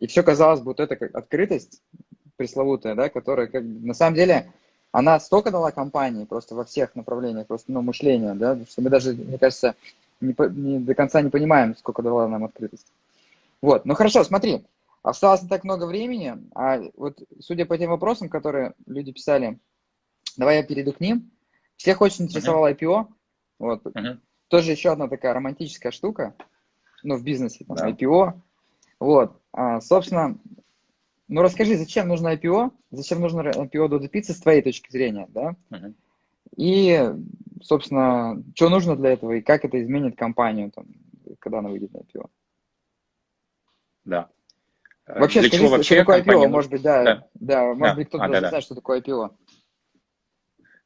[0.00, 1.82] И все казалось бы, вот эта как открытость
[2.36, 4.52] пресловутая, да, которая как на самом деле
[4.92, 9.12] она столько дала компании просто во всех направлениях, просто ну, мышления, да, что мы даже,
[9.12, 9.74] мне кажется,
[10.20, 12.86] не, не до конца не понимаем, сколько дала нам открытость.
[13.60, 14.64] Вот, ну хорошо, смотри,
[15.02, 19.58] осталось не так много времени, а вот судя по тем вопросам, которые люди писали,
[20.36, 21.30] давай я перейду к ним.
[21.76, 22.72] Всех очень интересовало.
[22.72, 23.06] IPO,
[23.58, 24.18] вот, uh-huh.
[24.48, 26.34] тоже еще одна такая романтическая штука,
[27.02, 27.90] ну, в бизнесе, там, да.
[27.90, 28.32] IPO,
[29.00, 30.36] вот, а, собственно,
[31.28, 35.54] ну расскажи, зачем нужно IPO, зачем нужно IPO до Pizza с твоей точки зрения, да?
[35.70, 35.94] Uh-huh.
[36.56, 37.14] И,
[37.62, 40.86] собственно, что нужно для этого и как это изменит компанию, там,
[41.38, 42.28] когда она выйдет на IPO?
[44.04, 44.28] Да.
[45.06, 46.48] Вообще, для скажи, чего вообще что такое IPO, нужно...
[46.48, 47.94] может быть, да, да, да может да.
[47.94, 48.66] быть, кто-то а, даже да, знает, да.
[48.66, 49.30] что такое IPO.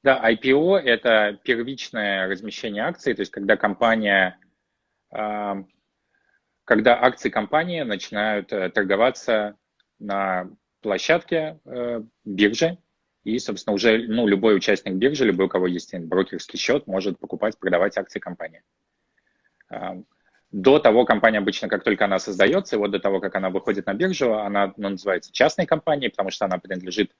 [0.02, 4.38] Да, IPO– это первичное размещение акций, то есть когда компания
[6.64, 9.56] когда акции компании начинают э, торговаться
[10.02, 10.50] на
[10.80, 12.78] площадке э, биржи,
[13.24, 17.56] и, собственно, уже ну, любой участник биржи, любой, у кого есть брокерский счет, может покупать,
[17.58, 18.62] продавать акции компании.
[20.50, 23.86] До того компания обычно, как только она создается, и вот до того, как она выходит
[23.86, 27.14] на биржу, она ну, называется частной компанией, потому что она принадлежит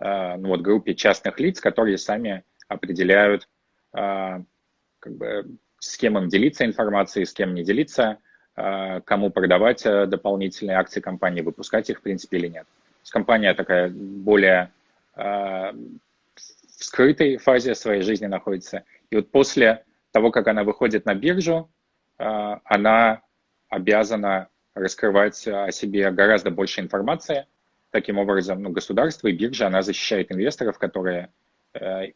[0.00, 3.48] э, ну, вот, группе частных лиц, которые сами определяют,
[3.92, 8.18] как бы, с кем им делиться информацией, с кем не делиться, а,
[8.54, 12.66] кому продавать э, дополнительные акции компании, выпускать их, в принципе, или нет.
[13.10, 14.70] Компания такая более
[15.14, 18.84] а, в скрытой фазе своей жизни находится.
[19.10, 21.68] И вот после того, как она выходит на биржу,
[22.16, 23.22] она
[23.68, 27.46] обязана раскрывать о себе гораздо больше информации.
[27.90, 31.30] Таким образом, ну, государство и биржа, она защищает инвесторов, которые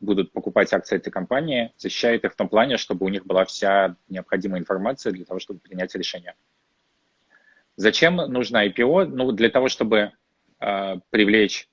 [0.01, 3.97] будут покупать акции этой компании, защищает их в том плане, чтобы у них была вся
[4.09, 6.35] необходимая информация для того, чтобы принять решение.
[7.77, 9.07] Зачем нужно IPO?
[9.07, 10.13] Ну, для того, чтобы
[10.61, 11.69] э, привлечь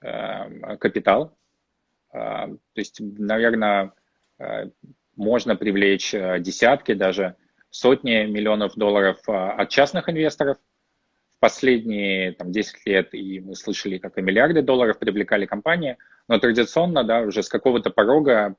[0.00, 1.36] э, капитал.
[2.12, 3.92] Э, то есть, наверное,
[4.38, 4.70] э,
[5.16, 7.36] можно привлечь э, десятки, даже
[7.70, 10.58] сотни миллионов долларов э, от частных инвесторов.
[11.36, 15.96] В последние там, 10 лет и мы слышали, как и миллиарды долларов привлекали компании,
[16.28, 18.56] но традиционно, да, уже с какого-то порога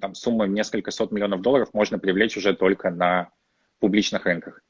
[0.00, 3.30] там, суммы в несколько сот миллионов долларов можно привлечь уже только на
[3.80, 4.62] публичных рынках.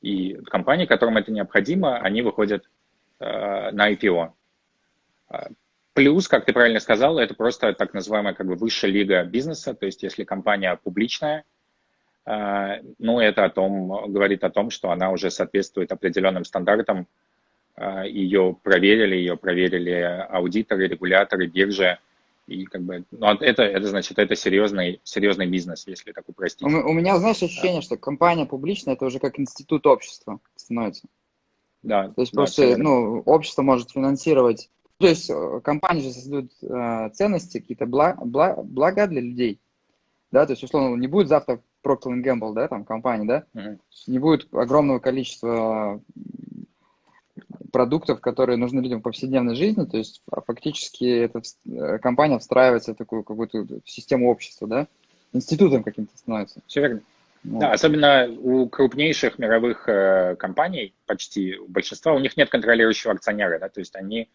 [0.00, 2.68] И компании, которым это необходимо, они выходят
[3.20, 4.32] э, на IPO.
[5.28, 5.48] А,
[5.94, 9.86] плюс, как ты правильно сказал, это просто так называемая как бы высшая лига бизнеса, то
[9.86, 11.44] есть если компания публичная,
[12.26, 17.06] э, ну это о том, говорит о том, что она уже соответствует определенным стандартам,
[17.78, 21.98] ее проверили, ее проверили аудиторы, регуляторы, биржи,
[22.46, 26.66] и как бы, ну, это, это значит, это серьезный, серьезный бизнес, если так упростить.
[26.66, 27.82] У, у меня, знаешь, ощущение, да.
[27.82, 31.06] что компания публичная, это уже как институт общества становится.
[31.82, 32.08] Да.
[32.08, 37.10] То есть да, просто, ну, общество может финансировать, то есть э, компании же создают э,
[37.12, 39.60] ценности, какие-то благ, благ, блага для людей,
[40.30, 43.78] да, то есть, условно, не будет завтра Procter Gamble, да, там, компании, да, угу.
[44.06, 46.00] не будет огромного количества
[47.72, 52.96] продуктов, которые нужны людям в повседневной жизни, то есть фактически эта э, компания встраивается в
[52.96, 54.86] такую какую-то систему общества, да,
[55.32, 56.60] институтом каким-то становится.
[56.66, 57.00] Все верно.
[57.42, 57.60] Вот.
[57.60, 63.58] Да, особенно у крупнейших мировых э, компаний, почти у большинства, у них нет контролирующего акционера,
[63.58, 64.28] да, то есть они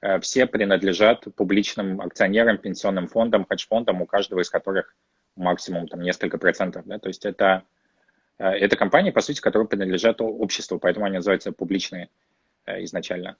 [0.00, 4.94] э, все принадлежат публичным акционерам, пенсионным фондам, хедж-фондам, у каждого из которых
[5.34, 7.64] максимум там несколько процентов, да, то есть это,
[8.38, 12.04] э, это компании, по сути, которые принадлежат обществу, поэтому они называются публичные.
[12.04, 12.31] Э,
[12.66, 13.36] изначально.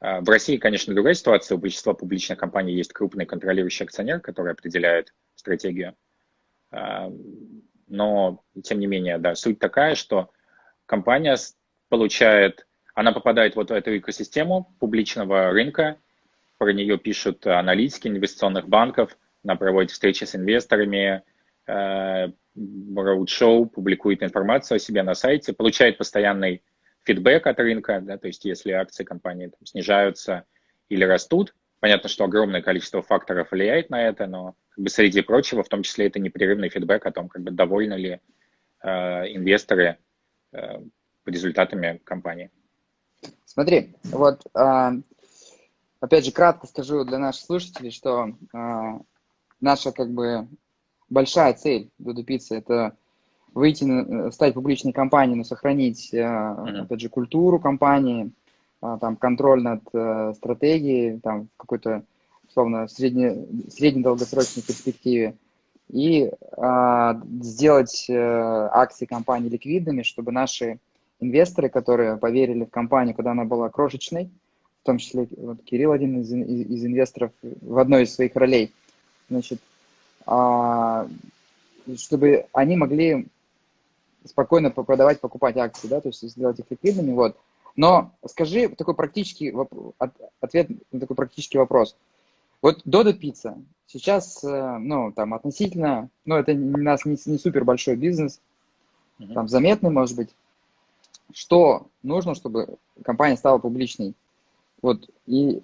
[0.00, 1.56] А, в России, конечно, другая ситуация.
[1.56, 5.96] У большинства публичных компаний есть крупный контролирующий акционер, который определяет стратегию.
[6.70, 7.10] А,
[7.86, 10.30] но, тем не менее, да, суть такая, что
[10.86, 11.36] компания
[11.88, 15.98] получает, она попадает вот в эту экосистему публичного рынка,
[16.58, 21.22] про нее пишут аналитики инвестиционных банков, она проводит встречи с инвесторами,
[21.66, 22.28] э,
[22.94, 26.62] роуд-шоу, публикует информацию о себе на сайте, получает постоянный
[27.04, 30.44] фидбэк от рынка, да, то есть если акции компании там, снижаются
[30.88, 35.62] или растут, понятно, что огромное количество факторов влияет на это, но как бы среди прочего,
[35.62, 38.20] в том числе это непрерывный фидбэк о том, как бы довольны ли
[38.82, 38.88] э,
[39.34, 39.98] инвесторы
[40.52, 40.82] э,
[41.26, 42.50] результатами компании.
[43.44, 44.90] Смотри, вот э,
[46.00, 48.98] опять же кратко скажу для наших слушателей, что э,
[49.60, 50.48] наша как бы
[51.08, 52.96] большая цель Дудо Пиццы это
[53.54, 56.82] выйти, на, стать публичной компанией, но сохранить, mm-hmm.
[56.82, 58.32] опять же, культуру компании,
[58.80, 62.02] а, там, контроль над э, стратегией, там, в какой-то,
[62.48, 65.36] условно, средне, среднедолгосрочной перспективе,
[65.88, 70.78] и а, сделать а, акции компании ликвидными, чтобы наши
[71.20, 74.30] инвесторы, которые поверили в компанию, когда она была крошечной,
[74.82, 78.72] в том числе вот Кирилл, один из, из, из инвесторов в одной из своих ролей,
[79.30, 79.60] значит,
[80.26, 81.06] а,
[81.96, 83.28] чтобы они могли
[84.24, 87.36] спокойно продавать, покупать акции, да, то есть сделать их ликвидными, вот.
[87.76, 89.52] Но скажи такой практический
[90.40, 91.96] ответ на такой практический вопрос.
[92.62, 97.64] Вот Додо Пицца сейчас, э, ну, там, относительно, ну, это у нас не, не супер
[97.64, 98.40] большой бизнес,
[99.34, 100.30] там, заметный, может быть.
[101.32, 104.14] Что нужно, чтобы компания стала публичной?
[104.82, 105.62] Вот, и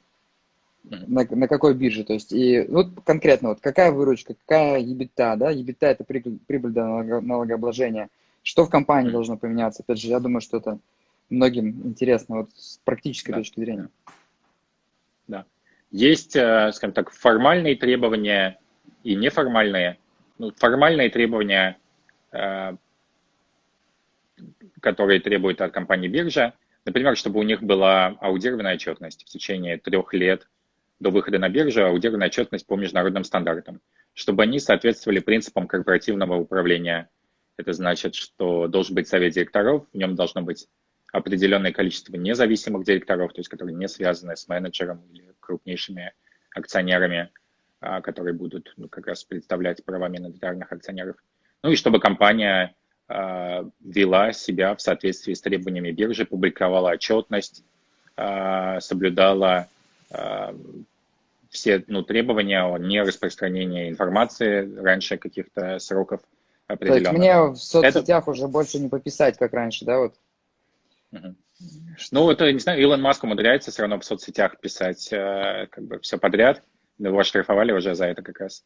[0.85, 5.53] на, на какой бирже, то есть, и вот конкретно, вот какая выручка, какая EBITDA, да,
[5.53, 6.85] EBITDA это прибыль, прибыль до
[7.21, 8.09] налогообложения,
[8.43, 9.83] что в компании должно поменяться?
[9.83, 10.79] Опять же, я думаю, что это
[11.29, 13.39] многим интересно вот с практической да.
[13.39, 13.89] точки зрения.
[15.27, 15.45] Да.
[15.91, 18.59] Есть, э, скажем так, формальные требования
[19.05, 19.99] и неформальные.
[20.39, 21.79] Ну, формальные требования,
[22.33, 22.77] э,
[24.81, 30.15] которые требуют от компании биржа, например, чтобы у них была аудированная отчетность в течение трех
[30.15, 30.49] лет
[30.99, 33.81] до выхода на биржу, аудированная отчетность по международным стандартам,
[34.15, 37.09] чтобы они соответствовали принципам корпоративного управления
[37.61, 40.69] это значит, что должен быть совет директоров, в нем должно быть
[41.13, 46.13] определенное количество независимых директоров, то есть которые не связаны с менеджером или крупнейшими
[46.55, 47.31] акционерами,
[47.81, 51.17] а, которые будут ну, как раз представлять права миноритарных акционеров.
[51.63, 52.75] Ну и чтобы компания
[53.09, 57.65] а, вела себя в соответствии с требованиями биржи, публиковала отчетность,
[58.17, 59.69] а, соблюдала
[61.51, 66.21] все ну, требования о нераспространении информации раньше каких-то сроков
[66.73, 67.05] определенных.
[67.05, 68.31] То есть мне в соцсетях это...
[68.31, 70.15] уже больше не пописать, как раньше, да, вот?
[71.13, 71.35] Угу.
[72.13, 75.99] Ну, это, не знаю, Илон Маск умудряется все равно в соцсетях писать э, как бы
[76.01, 76.63] все подряд.
[76.99, 78.65] Его оштрафовали уже за это как раз.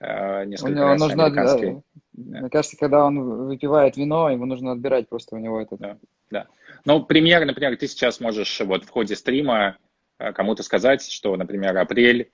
[0.00, 1.82] Э, несколько у него раз нужно, американский.
[2.12, 2.40] Да.
[2.40, 5.76] Мне кажется, когда он выпивает вино, ему нужно отбирать просто у него это.
[5.76, 5.98] Да,
[6.30, 6.46] да.
[6.84, 9.76] Ну, пример, например, ты сейчас можешь вот в ходе стрима
[10.18, 12.30] э, кому-то сказать, что, например, апрель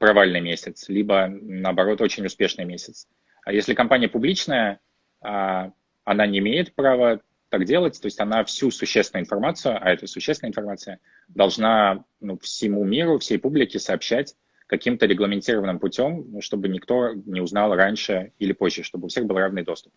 [0.00, 3.06] провальный месяц, либо, наоборот, очень успешный месяц.
[3.48, 4.78] А если компания публичная,
[5.22, 5.72] а,
[6.04, 10.50] она не имеет права так делать, то есть она всю существенную информацию, а это существенная
[10.50, 14.36] информация, должна ну, всему миру, всей публике сообщать
[14.66, 19.38] каким-то регламентированным путем, ну, чтобы никто не узнал раньше или позже, чтобы у всех был
[19.38, 19.94] равный доступ.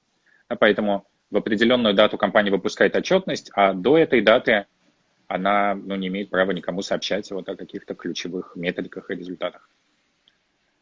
[0.47, 4.65] А поэтому в определенную дату компания выпускает отчетность, а до этой даты
[5.27, 9.69] она ну, не имеет права никому сообщать вот о каких-то ключевых метриках и результатах.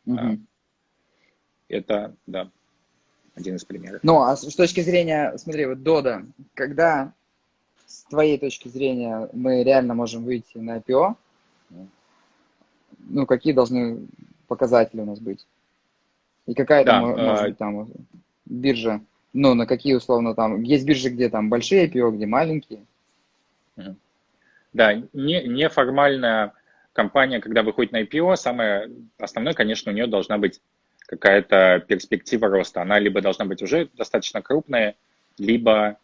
[0.05, 0.41] Mm-hmm.
[1.69, 2.51] Это, да,
[3.39, 4.01] один из примеров.
[4.03, 7.13] Ну, а с точки зрения, смотри, вот Дода, когда
[7.85, 11.15] с твоей точки зрения мы реально можем выйти на IPO,
[13.09, 14.07] ну, какие должны
[14.47, 15.47] показатели у нас быть?
[16.45, 17.87] И какая да, там, может а, быть, там
[18.45, 19.01] биржа?
[19.33, 20.61] Ну, на какие условно там?
[20.61, 22.81] Есть биржи, где там большие IPO, где маленькие?
[24.73, 26.53] Да, не, неформальная
[26.93, 30.61] компания, когда выходит на IPO, самое основное, конечно, у нее должна быть
[31.09, 32.83] какая-то перспектива роста.
[32.83, 34.95] Она либо должна быть уже достаточно крупная,
[35.39, 35.97] либо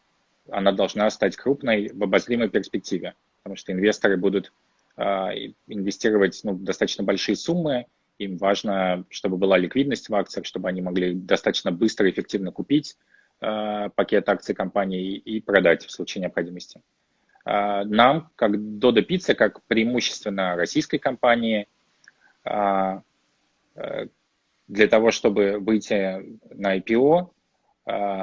[0.49, 4.51] она должна стать крупной в обозримой перспективе, потому что инвесторы будут
[4.97, 5.31] а,
[5.67, 7.85] инвестировать ну, достаточно большие суммы,
[8.17, 12.95] им важно, чтобы была ликвидность в акциях, чтобы они могли достаточно быстро и эффективно купить
[13.41, 16.81] э, пакет акций компании и продать в случае необходимости.
[17.45, 21.67] Э, нам, как Dodo Pizza, как преимущественно российской компании,
[22.45, 23.01] э,
[24.67, 27.31] для того, чтобы выйти на IPO,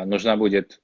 [0.06, 0.80] нужна будет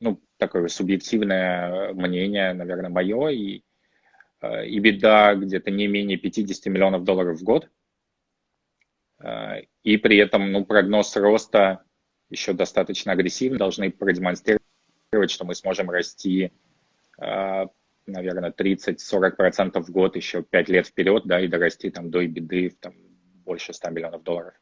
[0.00, 3.62] ну, такое субъективное мнение, наверное, мое, и
[4.66, 7.70] и беда где-то не менее 50 миллионов долларов в год.
[9.18, 11.84] Э, и при этом ну, прогноз роста
[12.28, 13.58] еще достаточно агрессивный.
[13.58, 14.60] Должны продемонстрировать,
[15.28, 16.52] что мы сможем расти,
[17.18, 17.66] э,
[18.06, 22.94] наверное, 30-40% в год еще 5 лет вперед, да, и дорасти там до беды там,
[23.44, 24.54] больше 100 миллионов долларов.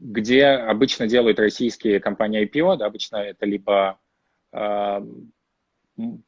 [0.00, 3.98] Где обычно делают российские компании IPO, да, обычно это либо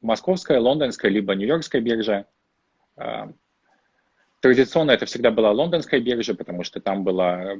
[0.00, 2.26] московская, лондонская, либо нью-йоркская биржа.
[2.96, 3.32] А,
[4.40, 7.57] традиционно это всегда была лондонская биржа, потому что там была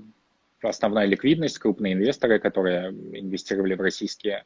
[0.63, 4.45] основная ликвидность, крупные инвесторы, которые инвестировали в российские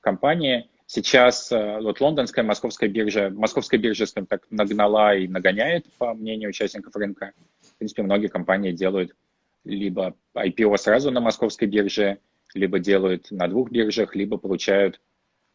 [0.00, 0.68] компании.
[0.86, 6.50] Сейчас а, вот лондонская, московская биржа, московская биржа, скажем так, нагнала и нагоняет, по мнению
[6.50, 7.32] участников рынка.
[7.78, 9.14] В принципе, многие компании делают
[9.62, 12.18] либо IPO сразу на московской бирже,
[12.52, 15.00] либо делают на двух биржах, либо получают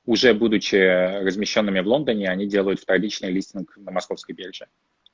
[0.06, 0.76] уже будучи
[1.22, 4.68] размещенными в Лондоне, они делают вторичный листинг на московской бирже.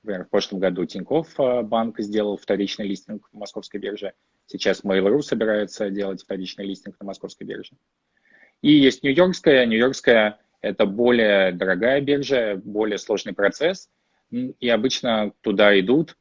[0.03, 4.13] Например, в прошлом году Тинькофф э, банк сделал вторичный листинг на московской бирже.
[4.45, 7.71] Сейчас Mail.ru собирается делать вторичный листинг на московской бирже.
[8.61, 9.65] И есть Нью-Йоркская.
[9.65, 13.89] Нью-Йоркская– это более дорогая биржа, более сложный процесс.
[14.31, 16.15] И обычно туда идут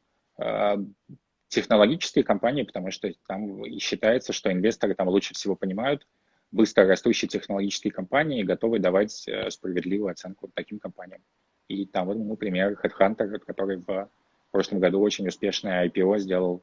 [1.49, 6.07] технологические компании, потому что там считается, что инвесторы там лучше всего понимают,
[6.51, 11.23] быстро растущие технологические компании готовы давать э, справедливую оценку таким компаниям.
[11.69, 14.09] И там вот, ну, пример Headhunter, который в
[14.51, 16.63] прошлом году очень успешное IPO сделал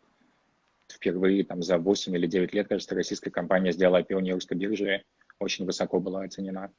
[0.92, 5.04] впервые там за 8 или 9 лет, кажется, российская компания сделала IPO Нью-Йоркской бирже,
[5.40, 6.72] очень высоко была оценена.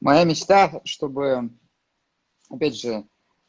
[0.00, 1.50] Моя мечта, чтобы,
[2.50, 3.04] опять же,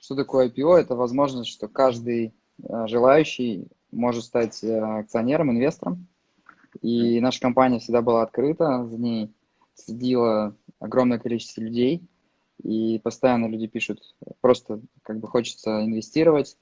[0.06, 6.06] что такое IPO, это возможность, что каждый э, желающий может стать э, акционером, инвестором,
[6.84, 9.34] и наша компания всегда была открыта, за ней
[9.74, 12.04] следило огромное количество людей,
[12.62, 16.56] и постоянно люди пишут, просто как бы хочется инвестировать.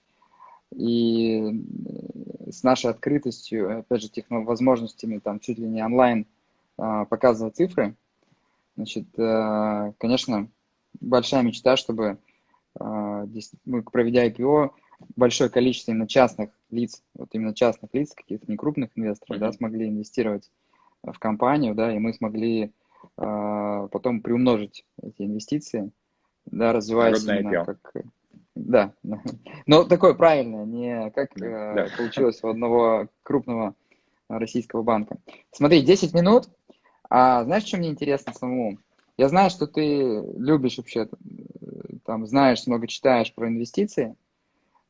[0.72, 6.28] И э, с нашей открытостью, опять же, техно возможностями там чуть ли не онлайн
[6.78, 7.96] показывать цифры,
[8.76, 9.06] значит,
[10.00, 10.48] конечно,
[11.00, 12.18] большая мечта, чтобы
[12.80, 14.72] мы, проведя IPO,
[15.16, 19.46] большое количество именно частных лиц, вот именно частных лиц, каких-то некрупных инвесторов, mm-hmm.
[19.46, 20.50] да, смогли инвестировать
[21.04, 22.72] в компанию, да, и мы смогли
[23.18, 25.92] э, потом приумножить эти инвестиции,
[26.46, 27.94] да, развиваясь именно как...
[28.56, 28.94] Да,
[29.66, 31.88] но такое правильное, не как э, да.
[31.98, 33.74] получилось у одного крупного
[34.30, 35.18] российского банка.
[35.52, 36.50] Смотри, 10 минут,
[37.10, 38.78] а знаешь, что мне интересно самому?
[39.18, 41.08] Я знаю, что ты любишь вообще
[42.14, 44.16] там знаешь, много читаешь про инвестиции,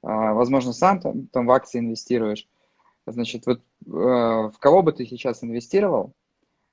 [0.01, 2.49] а, возможно, сам там, там в акции инвестируешь.
[3.05, 6.11] Значит, вот э, в кого бы ты сейчас инвестировал,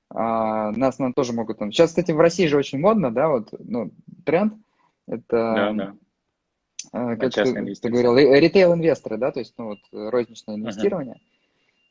[0.09, 1.70] а, нас нам тоже могут там...
[1.70, 3.92] Сейчас, кстати, в России же очень модно, да, вот, ну,
[4.26, 4.55] тренд,
[5.07, 5.26] это...
[5.30, 5.94] Да, да.
[6.92, 11.20] Э, как ты, ты говорил, ритейл-инвесторы, да, то есть, ну, вот, розничное инвестирование.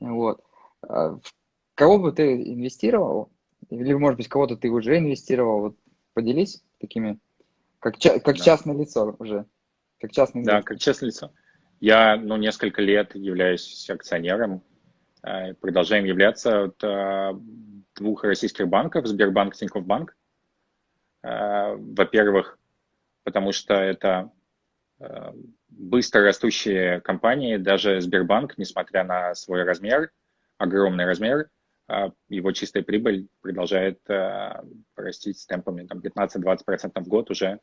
[0.01, 0.11] Uh-huh.
[0.11, 0.43] Вот.
[0.81, 1.21] А в
[1.75, 3.29] кого бы ты инвестировал,
[3.69, 5.75] или, может быть, кого-то ты уже инвестировал, вот,
[6.13, 7.19] поделись такими,
[7.79, 8.43] как, как да.
[8.43, 9.45] частное лицо уже.
[9.99, 10.51] Как частное лицо.
[10.51, 11.31] Да, как частное лицо.
[11.79, 14.63] Я, ну, несколько лет являюсь акционером,
[15.23, 17.33] э, продолжаем являться от э,
[17.95, 20.15] двух российских банков, Сбербанк, Тинькофф Банк.
[21.23, 22.59] Э, во-первых,
[23.23, 24.31] потому что это
[25.69, 30.11] быстро растущие компании, даже Сбербанк, несмотря на свой размер,
[30.57, 31.49] огромный размер,
[32.27, 33.99] его чистая прибыль продолжает
[34.95, 37.59] расти с темпами там, 15-20% в год уже,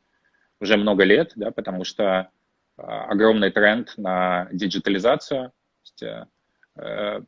[0.59, 2.29] уже много лет, да, потому что
[2.75, 5.53] огромный тренд на диджитализацию.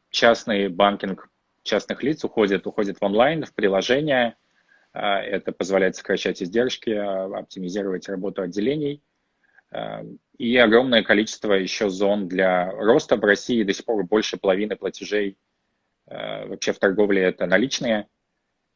[0.09, 1.29] Частный банкинг
[1.63, 4.35] частных лиц уходит, уходит в онлайн, в приложение.
[4.93, 9.03] Э, это позволяет сокращать издержки, оптимизировать работу отделений.
[10.39, 13.17] И огромное количество еще зон для роста.
[13.17, 15.37] В России до сих пор больше половины платежей
[16.09, 18.07] вообще в торговле это наличные.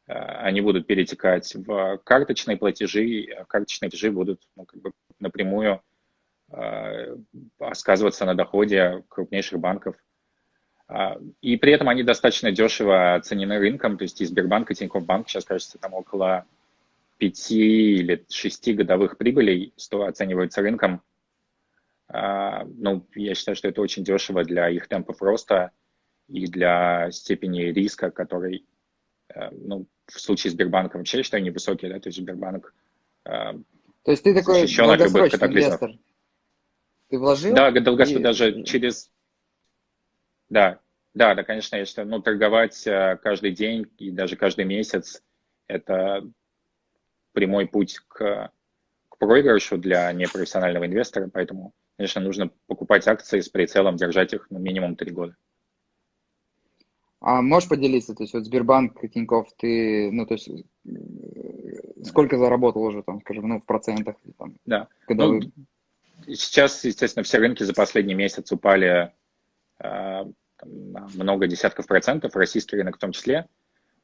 [0.06, 3.26] Они будут перетекать в карточные платежи.
[3.48, 5.80] Карточные платежи будут ну, как бы напрямую
[6.56, 7.16] Э,
[7.72, 9.96] сказываться на доходе крупнейших банков.
[10.86, 15.04] А, и при этом они достаточно дешево оценены рынком, то есть и Сбербанк, и Тинькофф
[15.04, 16.44] Банк сейчас, кажется, там около
[17.18, 21.02] 5 или 6 годовых прибылей оцениваются рынком.
[22.08, 25.72] А, ну, я считаю, что это очень дешево для их темпов роста
[26.28, 28.64] и для степени риска, который,
[29.28, 32.74] э, ну, в случае с Сбербанком вообще, считаю, невысокий, да, то есть Сбербанк
[33.24, 33.30] э,
[34.04, 35.90] То есть ты такой долгосрочный инвестор?
[37.08, 37.54] Ты вложил?
[37.54, 38.22] Да, долгосрочно и...
[38.22, 39.10] даже через...
[40.48, 40.80] Да,
[41.14, 45.22] да, да, конечно, я считаю, ну, торговать э, каждый день и даже каждый месяц–
[45.68, 46.28] это
[47.32, 48.50] прямой путь к,
[49.08, 54.58] к проигрышу для непрофессионального инвестора, поэтому, конечно, нужно покупать акции с прицелом, держать их ну,
[54.58, 55.36] минимум три года.
[57.26, 62.82] А можешь поделиться, то есть вот Сбербанк, Тинькофф, ты, ну, то есть э, сколько заработал
[62.82, 64.16] уже, там, скажем, ну, в процентах?
[64.38, 65.50] Там, да, когда ну, вы...
[66.34, 69.14] Сейчас, естественно, все рынки за последний месяц упали
[69.78, 70.24] э,
[70.66, 73.48] на много десятков процентов, российский рынок в том числе.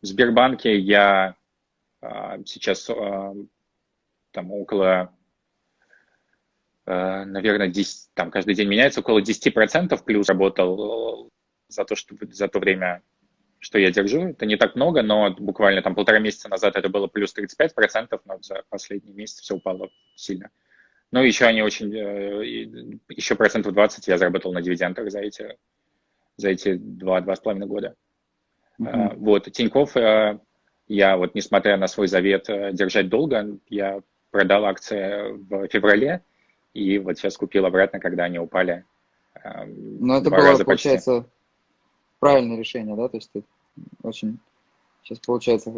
[0.01, 1.37] В Сбербанке я
[2.01, 3.35] э, сейчас э,
[4.31, 5.13] там около,
[6.87, 11.29] наверное, 10, там каждый день меняется, около 10% плюс работал
[11.69, 13.03] за то, что, за то время,
[13.61, 14.29] что я держу.
[14.29, 18.39] Это не так много, но буквально там полтора месяца назад это было плюс 35%, но
[18.41, 20.51] за последний месяц все упало сильно.
[21.13, 25.59] Ну, еще они очень, э, еще процентов 20 я заработал на дивидендах за эти,
[26.37, 27.95] за эти два-два с половиной года.
[28.81, 29.17] Mm-hmm.
[29.17, 30.39] Вот, Тиньков, э,
[30.89, 34.01] я вот, несмотря на свой завет держать долго, я
[34.31, 36.23] продал акции в феврале,
[36.73, 38.85] и вот сейчас купил обратно, когда они упали.
[39.45, 41.31] Ну, это было, получается, почти.
[42.21, 43.09] Правильное решение, да?
[43.09, 43.43] То есть ты
[44.03, 44.39] очень
[45.03, 45.71] сейчас, получается,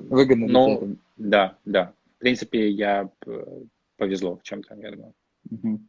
[0.00, 0.48] выгодно.
[0.48, 1.92] Ну, да, да.
[2.16, 3.08] В принципе, я
[3.96, 5.14] повезло в чем-то, я думаю.
[5.50, 5.80] Угу.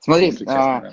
[0.00, 0.90] Смотри, а,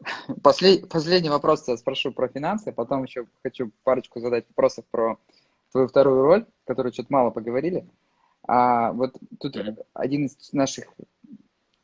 [0.42, 5.18] послед, последний вопрос я спрошу про финансы, потом еще хочу парочку задать вопросов про
[5.72, 7.86] твою вторую роль, которую что-то мало поговорили.
[8.46, 9.84] А вот тут mm-hmm.
[9.92, 10.86] один из наших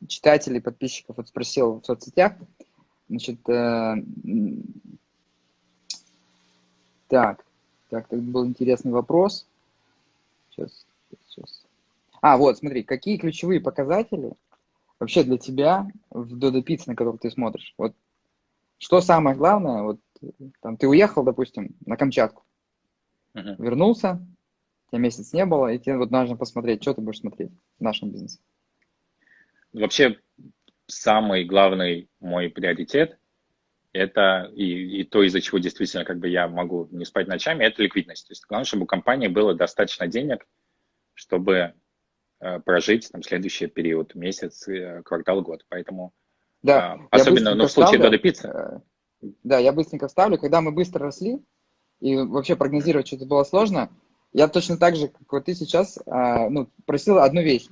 [0.07, 2.33] читателей, подписчиков вот спросил в соцсетях,
[3.09, 3.95] значит, э,
[7.07, 7.45] так,
[7.89, 9.47] так, так был интересный вопрос.
[10.49, 10.85] Сейчас,
[11.27, 11.65] сейчас.
[12.21, 14.33] А, вот, смотри, какие ключевые показатели
[14.99, 17.73] вообще для тебя в Dodo Pizza, на который ты смотришь?
[17.77, 17.93] Вот
[18.77, 19.99] что самое главное, вот
[20.61, 22.43] там ты уехал, допустим, на Камчатку,
[23.35, 23.55] uh-huh.
[23.61, 24.25] вернулся,
[24.89, 28.11] тебя месяц не было, и тебе вот нужно посмотреть, что ты будешь смотреть в нашем
[28.11, 28.39] бизнесе.
[29.73, 30.19] Вообще,
[30.87, 33.17] самый главный мой приоритет
[33.95, 37.81] это и, и то, из-за чего действительно как бы я могу не спать ночами, это
[37.81, 38.27] ликвидность.
[38.27, 40.45] То есть главное, чтобы у компании было достаточно денег,
[41.13, 41.73] чтобы
[42.41, 45.65] Э, прожить там следующий период, месяц, э, квартал, год.
[45.69, 46.13] Поэтому
[46.61, 48.47] да, а, особенно ну, в случае Дода Пиццы.
[48.47, 48.79] Э,
[49.43, 50.37] да, я быстренько вставлю.
[50.37, 51.41] Когда мы быстро росли,
[52.01, 53.89] и вообще прогнозировать что-то было сложно,
[54.33, 57.67] я точно так же, как вот ты сейчас, а, ну, просил одну вещь.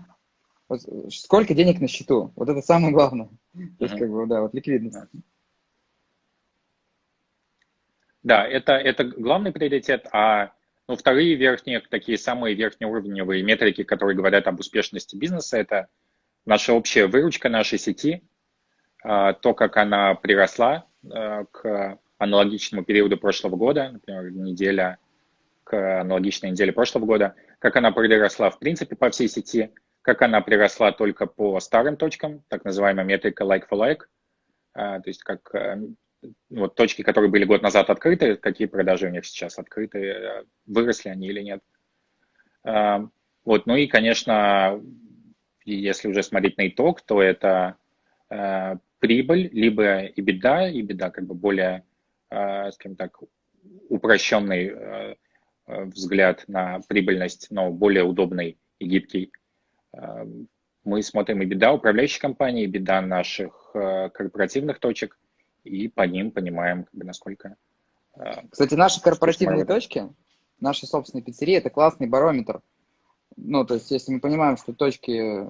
[0.70, 0.80] Вот
[1.14, 2.32] сколько денег на счету?
[2.38, 3.30] Вот это самое главное.
[3.54, 4.98] То есть, как бы, да, вот ликвидность.
[8.24, 10.54] Да, это, это главный приоритет, а
[10.88, 15.88] ну, вторые верхние, такие самые верхнеуровневые метрики, которые говорят об успешности бизнеса, это
[16.46, 18.24] наша общая выручка нашей сети,
[19.02, 24.98] то, как она приросла к аналогичному периоду прошлого года, например, неделя
[25.66, 30.42] к аналогичной неделе прошлого года, как она приросла в принципе по всей сети, как она
[30.42, 34.02] приросла только по старым точкам, так называемая метрика like for like,
[34.74, 35.82] то есть как э,
[36.50, 41.28] вот точки, которые были год назад открыты, какие продажи у них сейчас открыты, выросли они
[41.28, 41.62] или нет.
[42.64, 44.82] Вот, ну и, конечно,
[45.66, 47.76] если уже смотреть на итог, то это
[48.30, 51.84] э, прибыль, либо и беда, и беда как бы более,
[52.30, 53.20] скажем так,
[53.90, 55.18] упрощенный
[55.68, 59.32] взгляд на прибыльность, но более удобный и гибкий.
[60.86, 65.18] Мы смотрим и беда управляющей компании, и беда наших корпоративных точек,
[65.64, 67.56] и по ним понимаем, как бы, насколько...
[68.16, 70.10] Э, Кстати, наши корпоративные точки,
[70.60, 72.62] наши собственные пиццерии, это классный барометр.
[73.36, 75.48] Ну, то есть, если мы понимаем, что точки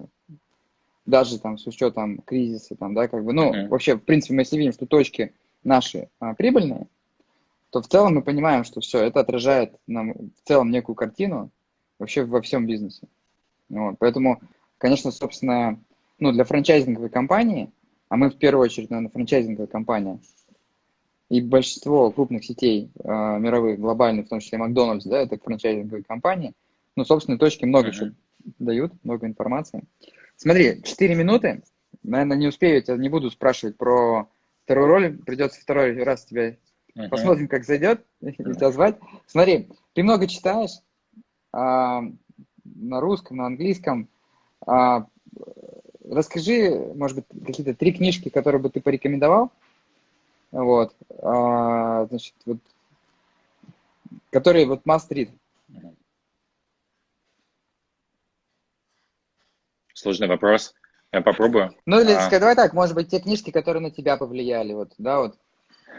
[1.05, 3.67] даже там с учетом кризиса, там, да, как бы, ну, uh-huh.
[3.67, 5.33] вообще, в принципе, мы если видим, что точки
[5.63, 6.87] наши а, прибыльные,
[7.71, 11.49] то в целом мы понимаем, что все, это отражает нам в целом некую картину
[11.99, 13.07] вообще во всем бизнесе.
[13.69, 14.41] Вот, поэтому,
[14.77, 15.79] конечно, собственно,
[16.19, 17.71] ну, для франчайзинговой компании,
[18.13, 20.19] а мы в первую очередь, наверное, франчайзинговая компания,
[21.29, 26.53] и большинство крупных сетей э, мировых, глобальных, в том числе Макдональдс, да, это франчайзинговые компании,
[26.95, 27.91] ну, собственно, точки много uh-huh.
[27.93, 28.09] чего
[28.59, 29.85] дают, много информации.
[30.35, 31.63] Смотри, 4 минуты,
[32.03, 34.27] наверное, не успею, я тебя не буду спрашивать про
[34.65, 36.55] вторую роль, придется второй раз тебя
[36.95, 37.09] Uh-huh.
[37.09, 38.33] Посмотрим, как зайдет, uh-huh.
[38.55, 38.99] тебя звать.
[39.25, 40.77] Смотри, ты много читаешь
[41.51, 42.03] а,
[42.63, 44.09] на русском, на английском.
[44.67, 45.07] А,
[46.09, 49.51] расскажи, может быть, какие-то три книжки, которые бы ты порекомендовал.
[50.51, 50.95] Вот.
[51.21, 52.57] А, значит, вот,
[54.31, 55.29] которые вот must read.
[59.93, 60.73] Сложный вопрос.
[61.11, 61.75] Я попробую.
[61.85, 62.29] Ну, или а...
[62.29, 65.37] давай так, может быть, те книжки, которые на тебя повлияли, вот, да, вот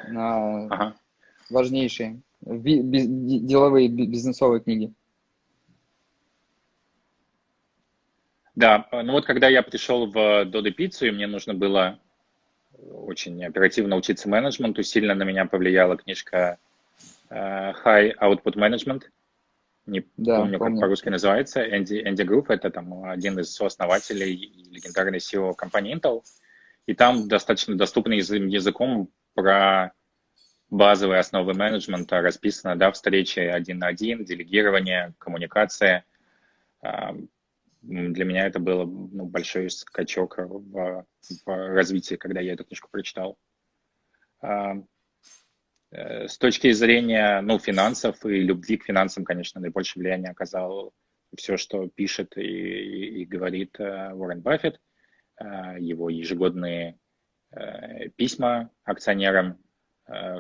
[0.09, 0.95] на ага.
[1.51, 3.07] важнейшие би- би-
[3.39, 4.93] деловые бизнесовые книги.
[8.55, 11.99] Да, ну вот когда я пришел в Dodo Pizza, и мне нужно было
[12.79, 16.59] очень оперативно учиться менеджменту, сильно на меня повлияла книжка
[17.31, 19.05] э, High Output Management.
[19.87, 21.63] Не да, помню, помню, как по-русски называется.
[21.63, 26.23] Энди, Энди Гроув, это там один из сооснователей и легендарный CEO компании Intel.
[26.87, 29.93] И там достаточно доступным языком про
[30.71, 36.05] базовые основы менеджмента расписано, да, встречи один на один, делегирование, коммуникация.
[37.87, 41.05] Для меня это было ну, большой скачок в,
[41.45, 43.39] в развитии, когда я эту книжку прочитал.
[45.95, 50.93] Э, с точки зрения ну, финансов и любви к финансам, конечно, наибольшее влияние оказал
[51.37, 54.81] все, что пишет и, и, и говорит э, Уоррен Баффет,
[55.41, 56.99] э, его ежегодные
[58.17, 59.63] письма акционерам,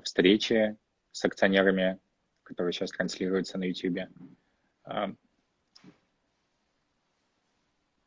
[0.02, 0.76] встречи
[1.12, 2.00] с акционерами,
[2.42, 4.08] которые сейчас транслируются на YouTube.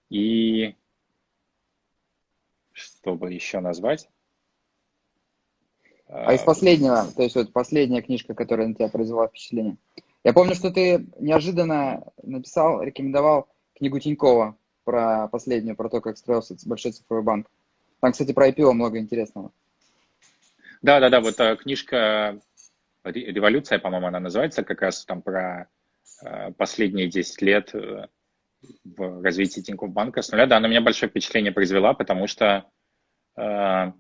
[0.10, 0.76] А, и
[2.72, 4.10] чтобы еще назвать?
[6.08, 9.78] А из последнего, то есть вот последняя книжка, которая на тебя произвела впечатление.
[10.24, 16.56] Я помню, что ты неожиданно написал, рекомендовал книгу Тинькова про последнюю, про то, как строился
[16.66, 17.52] большой цифровой банк.
[18.00, 19.52] Там, кстати, про IPO много интересного.
[20.82, 22.40] Да, да, да, вот э, книжка
[23.04, 25.68] «Революция», по-моему, она называется, как раз там про
[26.22, 28.08] э, последние 10 лет э,
[28.84, 30.46] в развитии Тинькофф банка с нуля.
[30.46, 32.70] Да, она меня большое впечатление произвела, потому что
[33.38, 33.92] э,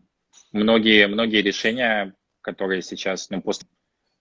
[0.52, 3.68] многие, многие решения, которые сейчас, ну, после,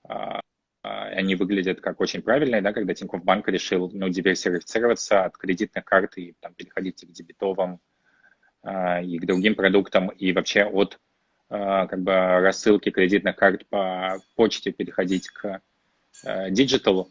[0.08, 0.40] э,
[0.82, 6.16] они выглядят как очень правильные, да, когда Тинькофф банк решил, ну, диверсифицироваться от кредитных карт
[6.18, 7.80] и там переходить к дебетовым
[8.62, 10.98] э, и к другим продуктам, и вообще от
[11.48, 15.60] Э, как бы рассылки кредитных карт по почте переходить к
[16.50, 17.10] digital э,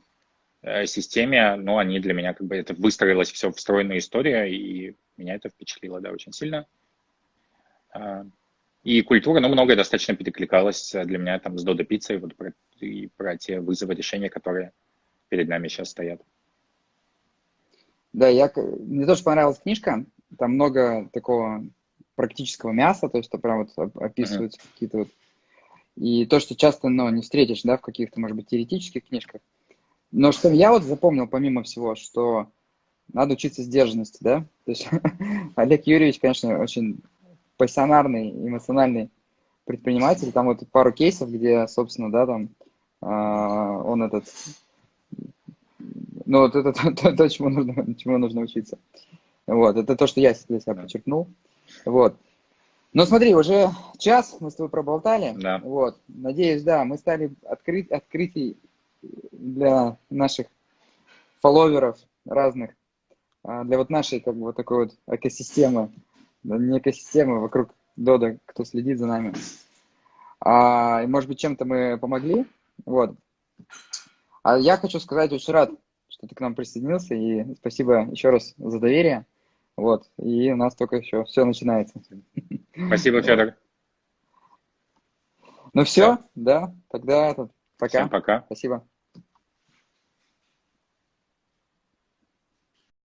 [0.86, 5.36] системе, но они для меня как бы это выстроилось все в встроенную историю, и меня
[5.36, 6.66] это впечатлило, да, очень сильно.
[7.94, 8.24] Э,
[8.84, 13.08] и культура, ну, многое достаточно перекликалось для меня там с Додо Пиццей, вот про, и
[13.18, 14.72] про те вызовы, решения, которые
[15.30, 16.22] перед нами сейчас стоят.
[18.14, 20.06] Да, я, мне тоже понравилась книжка,
[20.38, 21.66] там много такого
[22.16, 24.68] практического мяса, то есть это прям вот описываются uh-huh.
[24.74, 25.10] какие-то вот...
[25.96, 29.42] И то, что часто, ну, не встретишь, да, в каких-то, может быть, теоретических книжках.
[30.18, 32.48] Но что я вот запомнил, помимо всего, что
[33.12, 34.46] надо учиться сдержанности, да.
[34.64, 34.88] То есть
[35.56, 37.00] Олег Юрьевич, конечно, очень
[37.58, 39.10] пассионарный, эмоциональный
[39.66, 40.32] предприниматель.
[40.32, 42.50] Там вот пару кейсов, где, собственно, да, там
[43.02, 44.34] э, он этот...
[46.26, 48.78] Ну, вот это то, то, то чему, нужно, чему нужно учиться.
[49.48, 51.28] Вот, это то, что я для себя подчеркнул.
[51.86, 52.16] Вот.
[52.94, 55.34] Но смотри, уже час мы с тобой проболтали.
[55.36, 55.60] Да.
[55.62, 56.00] Вот.
[56.08, 58.56] Надеюсь, да, мы стали открыть, открытий
[59.32, 60.48] для наших
[61.42, 62.72] фолловеров разных,
[63.44, 65.92] а, для вот нашей как бы вот такой вот экосистемы,
[66.44, 69.34] не экосистемы вокруг Дода, кто следит за нами.
[70.42, 72.46] А, и, может быть, чем-то мы помогли.
[72.86, 73.16] Вот.
[74.44, 75.72] А я хочу сказать, очень рад,
[76.10, 79.26] что ты к нам присоединился, и спасибо еще раз за доверие.
[79.78, 82.02] Вот, и у нас только еще все начинается.
[82.88, 83.56] Спасибо, Федор.
[85.74, 87.34] Ну все, да, тогда
[87.78, 88.00] пока.
[88.00, 88.44] Всем пока.
[88.46, 88.88] Спасибо.